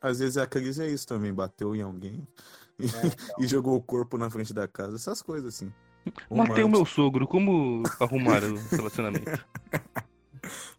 Às 0.00 0.18
vezes 0.20 0.36
a 0.36 0.46
crise 0.46 0.82
é 0.82 0.88
isso 0.88 1.06
também, 1.06 1.32
bateu 1.32 1.74
em 1.74 1.82
alguém 1.82 2.26
e, 2.78 2.86
né? 2.86 2.92
Então, 3.04 3.36
e 3.40 3.46
jogou 3.46 3.76
o 3.76 3.82
corpo 3.82 4.16
na 4.18 4.30
frente 4.30 4.52
da 4.52 4.68
casa, 4.68 4.96
essas 4.96 5.22
coisas 5.22 5.54
assim. 5.54 5.72
Matei 6.30 6.62
o 6.62 6.68
meu 6.68 6.84
sogro, 6.84 7.26
como 7.26 7.82
arrumar 7.98 8.42
o 8.44 8.56
relacionamento? 8.70 9.44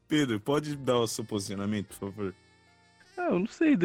Pedro, 0.07 0.39
pode 0.39 0.75
dar 0.75 0.97
o 0.99 1.07
seu 1.07 1.23
posicionamento, 1.25 1.87
por 1.87 1.95
favor? 2.11 2.35
Ah, 3.17 3.29
eu 3.29 3.39
não 3.39 3.47
sei, 3.47 3.75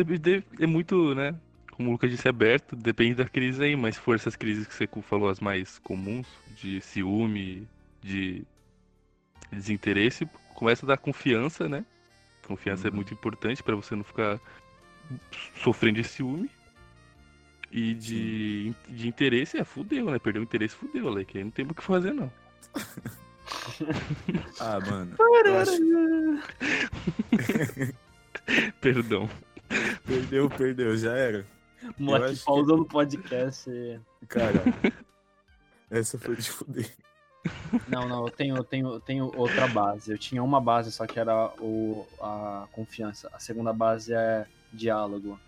é 0.59 0.67
muito, 0.67 1.15
né? 1.15 1.35
Como 1.73 1.89
o 1.89 1.93
Lucas 1.93 2.11
disse, 2.11 2.27
é 2.27 2.31
aberto, 2.31 2.77
depende 2.77 3.15
da 3.15 3.25
crise 3.29 3.63
aí, 3.63 3.75
mas 3.77 3.95
se 3.95 4.01
for 4.01 4.15
essas 4.15 4.37
crises 4.37 4.67
que 4.67 4.75
você 4.75 4.89
falou, 5.03 5.29
as 5.29 5.41
mais 5.41 5.79
comuns, 5.79 6.27
de 6.55 6.81
ciúme, 6.81 7.67
de 8.03 8.45
desinteresse, 9.51 10.27
começa 10.55 10.85
a 10.85 10.89
dar 10.89 10.99
confiança, 10.99 11.69
né? 11.69 11.85
Confiança 12.47 12.89
é 12.89 12.91
Uhum. 12.91 12.97
muito 12.97 13.15
importante 13.15 13.63
pra 13.63 13.75
você 13.77 13.95
não 13.97 14.05
ficar 14.05 14.39
sofrendo 15.63 16.03
de 16.03 16.09
ciúme. 16.09 16.51
E 17.73 17.95
de, 17.95 18.75
de 18.89 19.07
interesse, 19.07 19.57
é 19.57 19.63
fudeu, 19.65 20.11
né? 20.11 20.19
Perdeu 20.19 20.43
o 20.43 20.45
interesse, 20.45 20.75
fudeu, 20.75 21.09
Leque. 21.09 21.39
Aí 21.39 21.45
não 21.45 21.53
tem 21.53 21.65
o 21.65 21.73
que 21.73 21.85
fazer, 21.85 22.13
não. 22.13 22.31
Ah, 24.61 24.79
mano. 24.81 25.17
acho- 25.61 25.81
Perdão. 28.81 29.29
Perdeu, 30.07 30.49
perdeu, 30.51 30.97
já 30.97 31.13
era. 31.17 31.47
o 31.99 32.03
moleque 32.03 32.33
acho 32.33 32.41
que- 32.41 32.47
pausando 32.47 32.83
o 32.83 32.87
podcast. 32.87 33.71
e- 33.71 34.01
Cara, 34.29 34.63
essa 35.91 36.19
foi 36.19 36.37
de 36.37 36.51
fuder. 36.51 36.91
Não, 37.89 38.07
não, 38.09 38.27
eu 38.27 38.31
tenho, 38.31 38.57
eu 38.57 38.65
tenho, 38.65 38.89
eu 38.95 39.01
tenho 39.01 39.33
outra 39.37 39.67
base. 39.69 40.11
Eu 40.13 40.19
tinha 40.19 40.43
uma 40.43 40.61
base, 40.61 40.93
só 40.93 41.07
que 41.07 41.19
era 41.19 41.47
o, 41.59 42.07
a 42.21 42.67
confiança. 42.73 43.31
A 43.33 43.39
segunda 43.39 43.73
base 43.73 44.13
é 44.13 44.47
diálogo. 44.73 45.39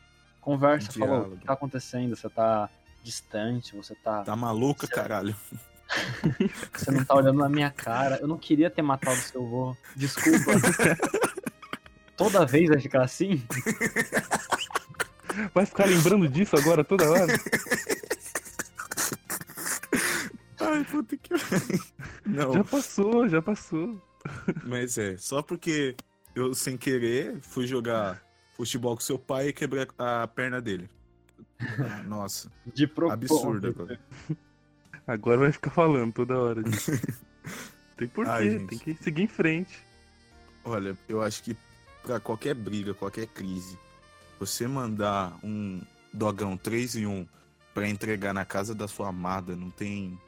Conversa, 0.40 0.90
falou, 0.92 1.06
o 1.06 1.10
Diálogo. 1.18 1.36
que 1.38 1.46
tá 1.46 1.52
acontecendo? 1.52 2.16
Você 2.16 2.28
tá 2.30 2.68
distante, 3.02 3.76
você 3.76 3.94
tá. 3.94 4.22
Tá 4.24 4.34
maluca, 4.34 4.86
caralho? 4.88 5.36
Você 6.72 6.90
não 6.90 7.04
tá 7.04 7.14
olhando 7.14 7.38
na 7.38 7.48
minha 7.48 7.70
cara. 7.70 8.16
Eu 8.20 8.26
não 8.28 8.38
queria 8.38 8.70
ter 8.70 8.82
matado 8.82 9.16
seu 9.16 9.44
avô. 9.44 9.76
Desculpa. 9.96 10.52
Toda 12.16 12.44
vez 12.46 12.68
vai 12.68 12.80
ficar 12.80 13.02
assim? 13.04 13.42
Vai 15.54 15.64
ficar 15.66 15.86
lembrando 15.86 16.28
disso 16.28 16.54
agora 16.56 16.84
toda 16.84 17.10
hora? 17.10 17.32
Ai, 20.60 20.84
puta 20.84 21.16
que. 21.16 21.30
Não, 22.24 22.52
Já 22.52 22.64
passou, 22.64 23.28
já 23.28 23.42
passou. 23.42 24.00
mas 24.64 24.96
é, 24.98 25.16
só 25.16 25.42
porque 25.42 25.96
eu, 26.34 26.54
sem 26.54 26.76
querer, 26.76 27.38
fui 27.40 27.66
jogar 27.66 28.22
futebol 28.52 28.94
com 28.94 29.00
seu 29.00 29.18
pai 29.18 29.48
e 29.48 29.52
quebrei 29.52 29.86
a 29.98 30.26
perna 30.28 30.60
dele. 30.60 30.88
Nossa, 32.06 32.50
De 32.66 32.86
propósito. 32.86 33.34
absurdo 33.34 33.68
agora. 33.68 34.00
Agora 35.06 35.38
vai 35.38 35.52
ficar 35.52 35.70
falando 35.70 36.12
toda 36.12 36.38
hora 36.38 36.62
disso. 36.62 36.92
Tem 37.96 38.08
porquê, 38.08 38.30
Ai, 38.30 38.58
tem 38.66 38.78
que 38.78 38.94
seguir 38.94 39.22
em 39.22 39.28
frente. 39.28 39.78
Olha, 40.64 40.96
eu 41.08 41.22
acho 41.22 41.42
que 41.42 41.56
pra 42.02 42.18
qualquer 42.18 42.54
briga, 42.54 42.94
qualquer 42.94 43.26
crise, 43.26 43.78
você 44.40 44.66
mandar 44.66 45.38
um 45.44 45.80
dogão 46.12 46.56
3 46.56 46.96
em 46.96 47.06
1 47.06 47.26
pra 47.74 47.88
entregar 47.88 48.32
na 48.32 48.44
casa 48.44 48.74
da 48.74 48.88
sua 48.88 49.08
amada, 49.08 49.54
não 49.54 49.70
tem. 49.70 50.18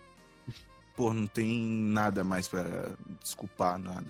Pô, 0.95 1.13
não 1.13 1.27
tem 1.27 1.61
nada 1.65 2.23
mais 2.23 2.47
pra 2.47 2.65
desculpar, 3.21 3.79
nada. 3.79 4.07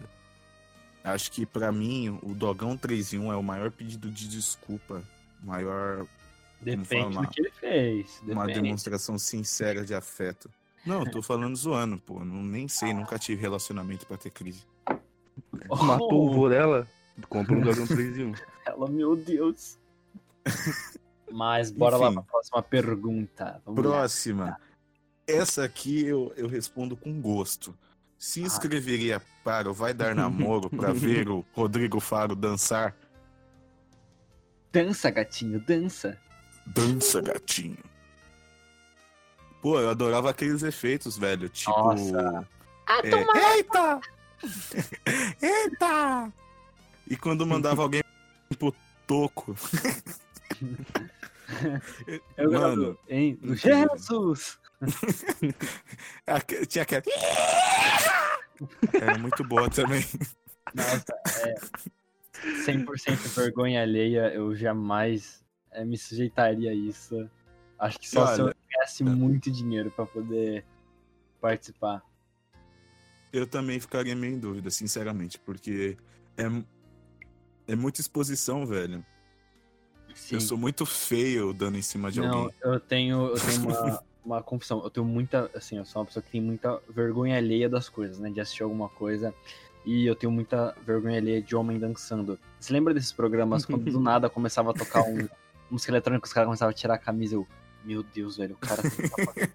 Acho 1.03 1.31
que 1.31 1.47
pra 1.47 1.71
mim, 1.71 2.19
o 2.23 2.35
dogão 2.35 2.77
3 2.77 3.15
em 3.15 3.19
1 3.19 3.33
é 3.33 3.37
o 3.37 3.43
maior 3.43 3.71
pedido 3.71 4.11
de 4.11 4.29
desculpa, 4.29 5.03
maior 5.43 6.07
Depende 6.61 7.17
do 7.19 7.29
que 7.29 7.41
ele 7.41 7.51
fez. 7.51 8.21
uma 8.23 8.47
Depende. 8.47 8.63
demonstração 8.63 9.19
sincera 9.19 9.85
de 9.85 9.95
afeto. 9.95 10.51
Não, 10.87 11.01
eu 11.05 11.11
tô 11.11 11.21
falando 11.23 11.55
zoando, 11.57 11.99
pô. 11.99 12.25
Não, 12.25 12.43
nem 12.43 12.69
sei, 12.69 12.93
nunca 12.95 13.19
tive 13.19 13.41
relacionamento 13.41 14.07
pra 14.07 14.17
ter 14.17 14.31
crise. 14.31 14.65
Matou 15.69 16.13
o 16.13 16.31
Oh, 16.31 16.33
vô 16.33 16.49
dela, 16.49 16.87
compra 17.29 17.55
um 17.57 17.61
dragão 17.63 17.87
3 17.87 18.19
em 18.19 18.25
1. 18.27 18.35
Ela, 18.67 18.89
meu 18.89 19.17
Deus. 19.17 19.79
Mas 21.31 21.71
bora 21.71 21.97
lá 21.97 22.07
Enfim. 22.07 22.15
pra 22.15 22.23
próxima 22.23 22.63
pergunta. 22.63 23.61
Vamos 23.65 23.85
lá. 23.85 23.91
Próxima. 23.99 24.61
Essa 25.27 25.65
aqui 25.65 26.05
eu, 26.07 26.33
eu 26.37 26.47
respondo 26.47 26.97
com 26.97 27.21
gosto. 27.21 27.75
Se 28.19 28.43
Ah. 28.43 28.47
inscreveria 28.47 29.21
para 29.43 29.69
o 29.71 29.75
Vai 29.75 29.93
Dar 29.93 30.15
Namoro 30.15 30.71
pra 30.71 30.93
ver 30.93 31.29
o 31.29 31.45
Rodrigo 31.53 31.99
Faro 31.99 32.37
dançar? 32.37 32.95
Dança, 34.73 35.11
gatinho, 35.11 35.61
dança. 35.61 36.19
Dança, 36.67 37.21
gatinho. 37.21 37.79
Pô, 39.61 39.81
eu 39.81 39.89
adorava 39.91 40.31
aqueles 40.31 40.63
efeitos, 40.63 41.17
velho. 41.17 41.49
Tipo. 41.49 41.71
Nossa. 41.71 42.47
Ah, 42.87 43.01
é, 43.03 43.57
Eita! 43.57 44.01
Eita! 45.41 46.33
E 47.09 47.17
quando 47.17 47.47
mandava 47.47 47.83
alguém 47.83 48.03
pro 48.59 48.75
toco. 49.07 49.57
Eu 52.37 52.53
Mano, 52.53 52.99
hein? 53.09 53.39
Incrível. 53.43 53.89
Jesus! 53.97 54.59
tinha 56.69 56.83
aquela. 56.83 57.03
Era 58.93 59.19
muito 59.19 59.45
boa 59.45 59.69
também. 59.69 60.05
Nossa, 60.75 61.05
é. 61.47 61.55
100% 62.67 63.17
vergonha 63.35 63.83
alheia, 63.83 64.33
eu 64.35 64.55
jamais 64.55 65.44
é, 65.75 65.85
me 65.85 65.99
sujeitaria 65.99 66.71
a 66.71 66.75
isso. 66.75 67.29
Acho 67.79 67.99
que 67.99 68.09
só 68.09 68.27
se 68.29 68.41
eu 68.41 68.47
Olha, 68.47 68.57
ganhasse 68.73 69.05
muito 69.05 69.51
dinheiro 69.51 69.91
pra 69.91 70.07
poder 70.07 70.65
participar. 71.41 72.03
Eu 73.33 73.47
também 73.47 73.81
ficaria 73.81 74.15
meio 74.15 74.35
em 74.35 74.39
dúvida, 74.39 74.71
sinceramente, 74.71 75.39
porque 75.41 75.99
é, 76.37 76.45
é 77.67 77.77
muita 77.77 78.01
exposição, 78.01 78.65
velho. 78.65 79.05
Sim. 80.15 80.37
Eu 80.37 80.41
sou 80.41 80.57
muito 80.57 80.87
feio 80.87 81.53
dando 81.53 81.77
em 81.77 81.83
cima 81.83 82.11
de 82.11 82.21
Não, 82.21 82.29
alguém. 82.29 82.55
eu 82.63 82.81
tenho, 82.81 83.27
eu 83.27 83.35
tenho 83.35 83.69
uma, 83.69 84.05
uma 84.25 84.43
confissão. 84.43 84.81
Eu 84.85 84.91
tenho 84.91 85.05
muita, 85.05 85.51
assim, 85.53 85.77
eu 85.77 85.85
sou 85.85 86.01
uma 86.01 86.07
pessoa 86.07 86.23
que 86.23 86.31
tem 86.31 86.41
muita 86.41 86.81
vergonha 86.89 87.37
alheia 87.37 87.69
das 87.69 87.89
coisas, 87.89 88.21
né? 88.21 88.31
De 88.31 88.41
assistir 88.41 88.63
alguma 88.63 88.89
coisa. 88.89 89.35
E 89.85 90.07
eu 90.07 90.15
tenho 90.15 90.33
muita 90.33 90.75
vergonha 90.87 91.19
alheia 91.19 91.43
de 91.43 91.57
homem 91.57 91.79
dançando. 91.79 92.39
Você 92.59 92.73
lembra 92.73 92.95
desses 92.95 93.13
programas 93.13 93.67
quando 93.67 93.91
do 93.91 93.99
nada 94.01 94.31
começava 94.31 94.71
a 94.71 94.75
tocar 94.75 95.03
um 95.03 95.29
música 95.71 95.91
eletrônica, 95.93 96.27
os 96.27 96.33
caras 96.33 96.47
começavam 96.47 96.71
a 96.71 96.75
tirar 96.75 96.95
a 96.95 96.99
camisa? 96.99 97.35
Eu, 97.35 97.47
meu 97.85 98.03
Deus, 98.03 98.37
velho, 98.37 98.55
o 98.55 98.59
cara 98.59 98.83
tá 98.83 99.49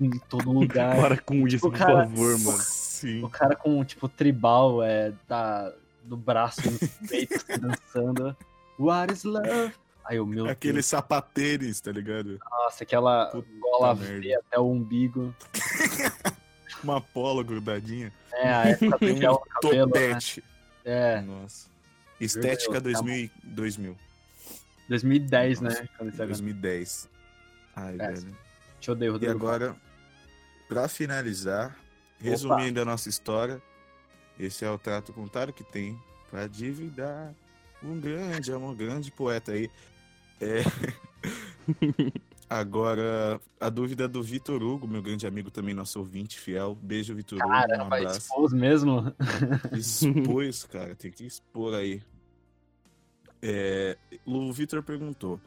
em 0.00 0.10
todo 0.28 0.50
lugar. 0.52 0.96
Para 0.96 1.16
com 1.18 1.46
isso, 1.46 1.60
por 1.60 1.76
cara- 1.76 2.06
favor, 2.06 2.38
mano. 2.40 2.58
Sim. 2.60 3.22
O 3.22 3.28
cara 3.28 3.56
com, 3.56 3.84
tipo, 3.84 4.08
tribal 4.08 4.82
é, 4.82 5.12
da, 5.28 5.72
do 6.04 6.16
braço 6.16 6.60
no 6.70 6.78
peito, 7.08 7.34
assim, 7.34 7.60
dançando. 7.60 8.36
What 8.78 9.12
is 9.12 9.24
love? 9.24 9.72
Aí 10.04 10.16
eu, 10.16 10.26
meu 10.26 10.48
Aqueles 10.48 10.86
sapateiros, 10.86 11.80
tá 11.80 11.92
ligado? 11.92 12.24
Deus, 12.30 12.40
nossa, 12.50 12.82
aquela 12.82 13.26
Puta 13.26 13.48
gola 13.60 13.92
até 13.92 14.58
o 14.58 14.70
umbigo. 14.70 15.34
Uma 16.82 17.00
polo 17.00 17.44
grudadinha. 17.44 18.12
É, 18.32 18.48
a 18.52 18.68
época 18.70 18.98
do 18.98 19.12
Um 19.12 19.20
cabelo, 19.20 19.42
né? 19.86 19.92
topete. 19.92 20.44
É, 20.84 21.20
Nossa. 21.20 21.68
Estética 22.20 22.72
Meu 22.72 22.80
Deus, 22.80 22.94
tá 22.98 23.02
2000, 23.04 23.30
2000. 23.44 23.96
2010, 24.92 25.60
Nossa, 25.60 25.80
né? 25.82 25.88
Quando 25.96 26.12
isso 26.12 26.22
aconteceu. 26.22 26.26
2010. 26.26 27.08
Ai, 27.74 27.94
É, 27.98 28.12
velho. 28.12 28.36
Te 28.80 28.90
odeio, 28.90 29.10
E 29.10 29.12
Rodrigo. 29.12 29.32
agora, 29.32 29.76
pra 30.68 30.86
finalizar, 30.88 31.76
resumindo 32.20 32.80
a 32.80 32.84
nossa 32.84 33.08
história, 33.08 33.60
esse 34.38 34.64
é 34.64 34.70
o 34.70 34.78
trato 34.78 35.12
contrário 35.12 35.52
que 35.52 35.64
tem 35.64 35.98
pra 36.30 36.46
dividar 36.46 37.32
um 37.82 37.98
grande 38.00 38.52
amor, 38.52 38.70
um 38.72 38.76
grande 38.76 39.10
poeta 39.10 39.52
aí. 39.52 39.70
É... 40.40 40.62
Agora, 42.50 43.40
a 43.58 43.70
dúvida 43.70 44.06
do 44.06 44.22
Vitor 44.22 44.62
Hugo, 44.62 44.86
meu 44.86 45.00
grande 45.00 45.26
amigo 45.26 45.50
também, 45.50 45.72
nosso 45.74 45.98
ouvinte 45.98 46.38
fiel. 46.38 46.76
Beijo, 46.82 47.14
Vitor 47.14 47.38
Hugo. 47.38 47.48
Um 47.48 47.50
Caramba, 47.50 47.96
abraço. 47.96 48.18
expôs 48.18 48.52
mesmo? 48.52 49.14
Expôs, 49.72 50.64
cara, 50.70 50.94
tem 50.94 51.10
que 51.10 51.24
expor 51.24 51.72
aí. 51.74 52.02
É, 53.42 53.96
o 54.24 54.52
Vitor 54.52 54.82
perguntou: 54.82 55.40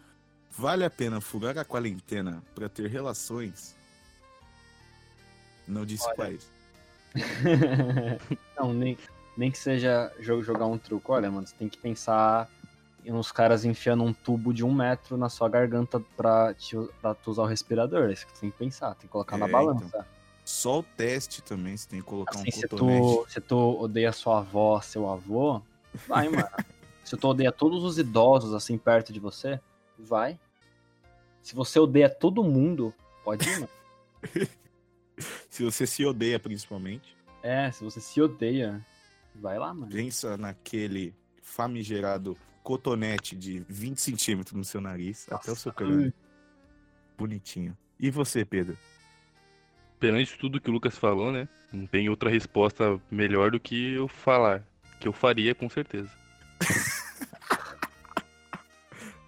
vale 0.51 0.83
a 0.83 0.89
pena 0.89 1.21
furar 1.21 1.57
a 1.57 1.63
quarentena 1.65 2.43
pra 2.53 2.67
ter 2.67 2.89
relações? 2.89 3.75
Não 5.67 5.85
disse 5.85 6.05
Olha. 6.07 6.15
quais. 6.15 6.51
Não, 8.57 8.73
nem, 8.73 8.97
nem 9.37 9.49
que 9.49 9.57
seja 9.57 10.11
jogar 10.19 10.65
um 10.65 10.77
truco. 10.77 11.13
Olha, 11.13 11.31
mano, 11.31 11.47
você 11.47 11.55
tem 11.55 11.69
que 11.69 11.77
pensar 11.77 12.49
em 13.05 13.11
uns 13.13 13.31
caras 13.31 13.63
enfiando 13.63 14.03
um 14.03 14.11
tubo 14.13 14.53
de 14.53 14.63
um 14.65 14.73
metro 14.73 15.15
na 15.15 15.29
sua 15.29 15.47
garganta 15.47 15.99
pra, 16.17 16.53
te, 16.53 16.75
pra 17.01 17.13
tu 17.13 17.31
usar 17.31 17.43
o 17.43 17.45
respirador. 17.45 18.09
É 18.09 18.13
isso 18.13 18.25
que 18.25 18.33
você 18.33 18.41
tem 18.41 18.51
que 18.51 18.57
pensar, 18.57 18.89
tem 18.95 19.03
que 19.03 19.07
colocar 19.07 19.37
na 19.37 19.47
É, 19.47 19.51
balança. 19.51 20.05
Só 20.43 20.79
o 20.79 20.83
teste 20.83 21.41
também, 21.41 21.75
você 21.77 21.87
tem 21.87 21.99
que 22.01 22.05
colocar 22.05 22.35
Assim, 22.39 22.49
um 22.49 22.51
se 22.51 22.67
cotonete. 22.67 23.01
tu, 23.01 23.25
se 23.29 23.41
tu 23.41 23.57
odeia 23.79 24.11
sua 24.11 24.39
avó, 24.39 24.79
seu 24.81 25.09
avô, 25.09 25.61
vai, 26.07 26.27
mano. 26.29 26.47
se 27.05 27.15
tu 27.15 27.27
odeia 27.29 27.51
todos 27.51 27.83
os 27.83 27.97
idosos 27.97 28.53
assim 28.53 28.77
perto 28.77 29.13
de 29.13 29.19
você, 29.19 29.59
vai. 29.97 30.37
Se 31.41 31.55
você 31.55 31.79
odeia 31.79 32.09
todo 32.09 32.43
mundo, 32.43 32.93
pode 33.23 33.47
ir, 33.47 33.59
mano. 33.59 33.69
Se 35.49 35.63
você 35.63 35.87
se 35.87 36.03
odeia, 36.05 36.37
principalmente, 36.37 37.15
É, 37.41 37.71
se 37.71 37.81
você 37.83 38.01
se 38.01 38.21
odeia, 38.21 38.85
vai 39.35 39.57
lá, 39.57 39.73
mano. 39.73 39.89
pensa 39.89 40.35
naquele 40.35 41.13
famigerado 41.41 42.35
cotonete 42.63 43.33
de 43.35 43.63
20 43.69 44.01
centímetros 44.01 44.53
no 44.53 44.65
seu 44.65 44.81
nariz, 44.81 45.25
até 45.31 45.51
o 45.51 45.55
seu 45.55 45.71
crânio. 45.71 46.11
Bonitinho. 47.17 47.77
E 47.97 48.09
você, 48.11 48.43
Pedro? 48.43 48.77
Perante 49.99 50.37
tudo 50.37 50.59
que 50.59 50.69
o 50.69 50.73
Lucas 50.73 50.97
falou, 50.97 51.31
né? 51.31 51.47
Não 51.71 51.87
tem 51.87 52.09
outra 52.09 52.29
resposta 52.29 52.99
melhor 53.09 53.51
do 53.51 53.59
que 53.59 53.93
eu 53.93 54.07
falar. 54.09 54.61
Que 54.99 55.07
eu 55.07 55.13
faria 55.13 55.55
com 55.55 55.69
certeza. 55.69 56.11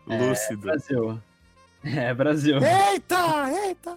Lúcido. 0.08 0.62
Brasil. 0.62 1.22
É, 1.84 2.14
Brasil. 2.14 2.56
Eita, 2.58 3.52
eita! 3.66 3.96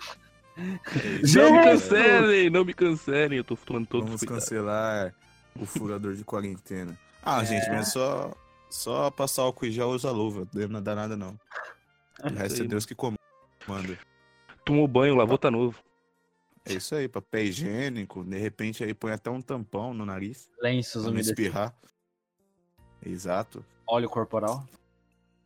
Não 1.35 1.53
me 1.53 1.65
cancelem, 1.65 2.51
não 2.51 2.65
me 2.65 2.75
cancelem. 2.75 3.39
Eu 3.39 3.45
tô 3.45 3.57
tomando 3.57 3.87
todo 3.87 4.05
Vamos 4.07 4.21
cuidado. 4.21 4.39
cancelar 4.39 5.15
o 5.59 5.65
furador 5.65 6.15
de 6.15 6.25
quarentena. 6.25 6.99
Ah, 7.23 7.43
É. 7.43 7.47
gente, 7.47 7.69
mas 7.71 7.93
só, 7.93 8.35
só 8.69 9.11
passar 9.11 9.43
álcool 9.43 9.67
e 9.67 9.73
já 9.73 9.87
usa 9.87 10.11
luva. 10.11 10.47
Não 10.69 10.83
dá 10.83 10.95
nada, 10.95 11.17
não. 11.17 11.39
O 12.23 12.29
resto 12.35 12.63
é 12.63 12.67
Deus 12.67 12.85
que 12.85 12.95
comanda. 12.95 13.19
Tomou 14.65 14.87
banho, 14.87 15.15
lavou, 15.15 15.39
tá 15.39 15.51
novo. 15.51 15.79
É 16.67 16.75
isso 16.75 16.95
aí, 16.95 17.09
papel 17.09 17.45
higiênico. 17.45 18.23
De 18.23 18.37
repente 18.39 18.85
aí 18.85 18.93
põe 18.93 19.13
até 19.13 19.31
um 19.31 19.41
tampão 19.41 19.95
no 19.95 20.05
nariz. 20.05 20.49
Lenços 20.61 21.03
Pra 21.05 21.13
não 21.13 21.19
espirrar. 21.19 21.75
Exato. 23.05 23.65
Óleo 23.87 24.09
corporal. 24.11 24.69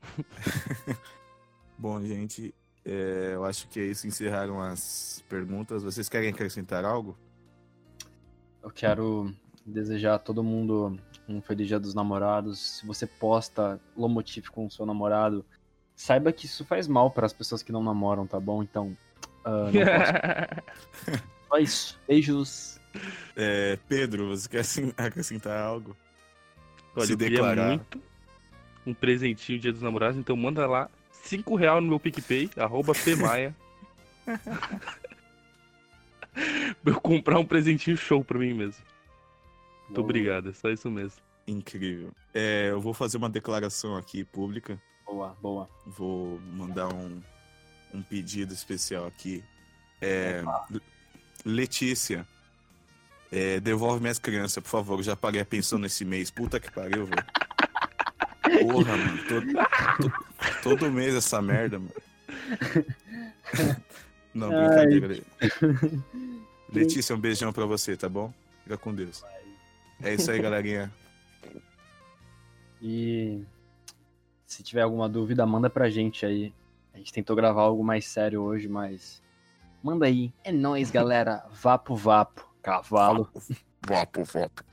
Bom, 1.78 2.00
gente, 2.02 2.54
é, 2.84 3.32
eu 3.34 3.44
acho 3.44 3.68
que 3.68 3.80
é 3.80 3.84
isso. 3.84 4.06
Encerraram 4.06 4.60
as 4.60 5.24
perguntas. 5.28 5.82
Vocês 5.82 6.08
querem 6.08 6.30
acrescentar 6.30 6.84
algo? 6.84 7.16
Eu 8.62 8.70
quero 8.70 9.34
desejar 9.64 10.14
a 10.14 10.18
todo 10.18 10.42
mundo 10.42 10.98
um 11.28 11.40
feliz 11.40 11.68
dia 11.68 11.80
dos 11.80 11.94
namorados. 11.94 12.78
Se 12.78 12.86
você 12.86 13.06
posta 13.06 13.80
Lomotif 13.96 14.48
com 14.50 14.66
o 14.66 14.70
seu 14.70 14.84
namorado, 14.84 15.44
saiba 15.94 16.32
que 16.32 16.46
isso 16.46 16.64
faz 16.64 16.86
mal 16.86 17.10
para 17.10 17.26
as 17.26 17.32
pessoas 17.32 17.62
que 17.62 17.72
não 17.72 17.82
namoram, 17.82 18.26
tá 18.26 18.38
bom? 18.38 18.62
Então, 18.62 18.96
ah, 19.44 19.70
não. 19.70 21.18
Só 21.48 21.58
isso. 21.58 21.98
Beijos. 22.06 22.80
É, 23.36 23.78
Pedro, 23.88 24.28
você 24.28 24.48
quer 24.48 24.64
acrescentar 24.96 25.58
algo? 25.58 25.96
Olha, 26.94 27.06
Se 27.06 27.16
declarar. 27.16 27.68
muito 27.68 28.00
um 28.86 28.94
presentinho 28.94 29.58
Dia 29.58 29.72
dos 29.72 29.82
Namorados, 29.82 30.18
então 30.18 30.36
manda 30.36 30.66
lá 30.66 30.90
5 31.10 31.54
real 31.54 31.80
no 31.80 31.88
meu 31.88 32.00
PicPay, 32.00 32.50
arroba 32.56 32.92
pmaia. 32.94 33.54
pra 36.82 36.92
eu 36.92 37.00
comprar 37.00 37.38
um 37.38 37.44
presentinho 37.44 37.96
show 37.96 38.22
pra 38.24 38.38
mim 38.38 38.52
mesmo. 38.52 38.82
Muito 39.82 39.94
Boa, 39.94 40.04
obrigado, 40.04 40.50
é 40.50 40.52
só 40.52 40.70
isso 40.70 40.90
mesmo. 40.90 41.18
Incrível. 41.46 42.12
É, 42.32 42.70
eu 42.70 42.80
vou 42.80 42.94
fazer 42.94 43.16
uma 43.16 43.28
declaração 43.28 43.96
aqui 43.96 44.24
pública. 44.24 44.80
Boa, 45.06 45.36
boa. 45.40 45.68
Vou 45.86 46.40
mandar 46.52 46.92
um, 46.92 47.20
um 47.92 48.02
pedido 48.02 48.52
especial 48.54 49.06
aqui. 49.06 49.44
É, 50.00 50.42
Letícia, 51.44 52.26
é, 53.30 53.60
devolve 53.60 54.00
minhas 54.00 54.18
crianças, 54.18 54.62
por 54.62 54.70
favor. 54.70 54.98
Eu 54.98 55.02
já 55.02 55.16
paguei 55.16 55.40
a 55.40 55.44
pensão 55.44 55.78
nesse 55.78 56.04
mês. 56.04 56.30
Puta 56.30 56.58
que 56.58 56.70
pariu, 56.70 57.06
velho. 57.06 57.24
Porra, 58.60 58.96
mano. 58.96 59.18
Todo, 59.28 59.46
to- 60.10 60.62
todo 60.62 60.90
mês 60.90 61.14
essa 61.14 61.40
merda, 61.42 61.78
mano. 61.78 61.92
Não, 64.34 64.50
Ai. 64.50 64.86
brincadeira. 64.86 65.24
Letícia, 66.72 67.14
um 67.14 67.18
beijão 67.20 67.52
pra 67.52 67.64
você, 67.66 67.96
tá 67.96 68.08
bom? 68.08 68.32
Fica 68.64 68.76
com 68.76 68.94
Deus. 68.94 69.24
É 70.02 70.14
isso 70.14 70.30
aí, 70.30 70.40
galerinha. 70.40 70.92
E 72.82 73.42
se 74.46 74.62
tiver 74.62 74.82
alguma 74.82 75.08
dúvida, 75.08 75.46
manda 75.46 75.70
pra 75.70 75.88
gente 75.88 76.26
aí. 76.26 76.52
A 76.92 76.98
gente 76.98 77.12
tentou 77.12 77.34
gravar 77.36 77.62
algo 77.62 77.82
mais 77.84 78.06
sério 78.06 78.42
hoje, 78.42 78.68
mas 78.68 79.22
manda 79.82 80.06
aí. 80.06 80.32
É 80.42 80.50
nóis, 80.52 80.90
galera. 80.90 81.44
Vapo, 81.52 81.94
vapo. 81.96 82.48
Cavalo. 82.62 83.28
Vapo, 83.86 84.24
vapo. 84.24 84.64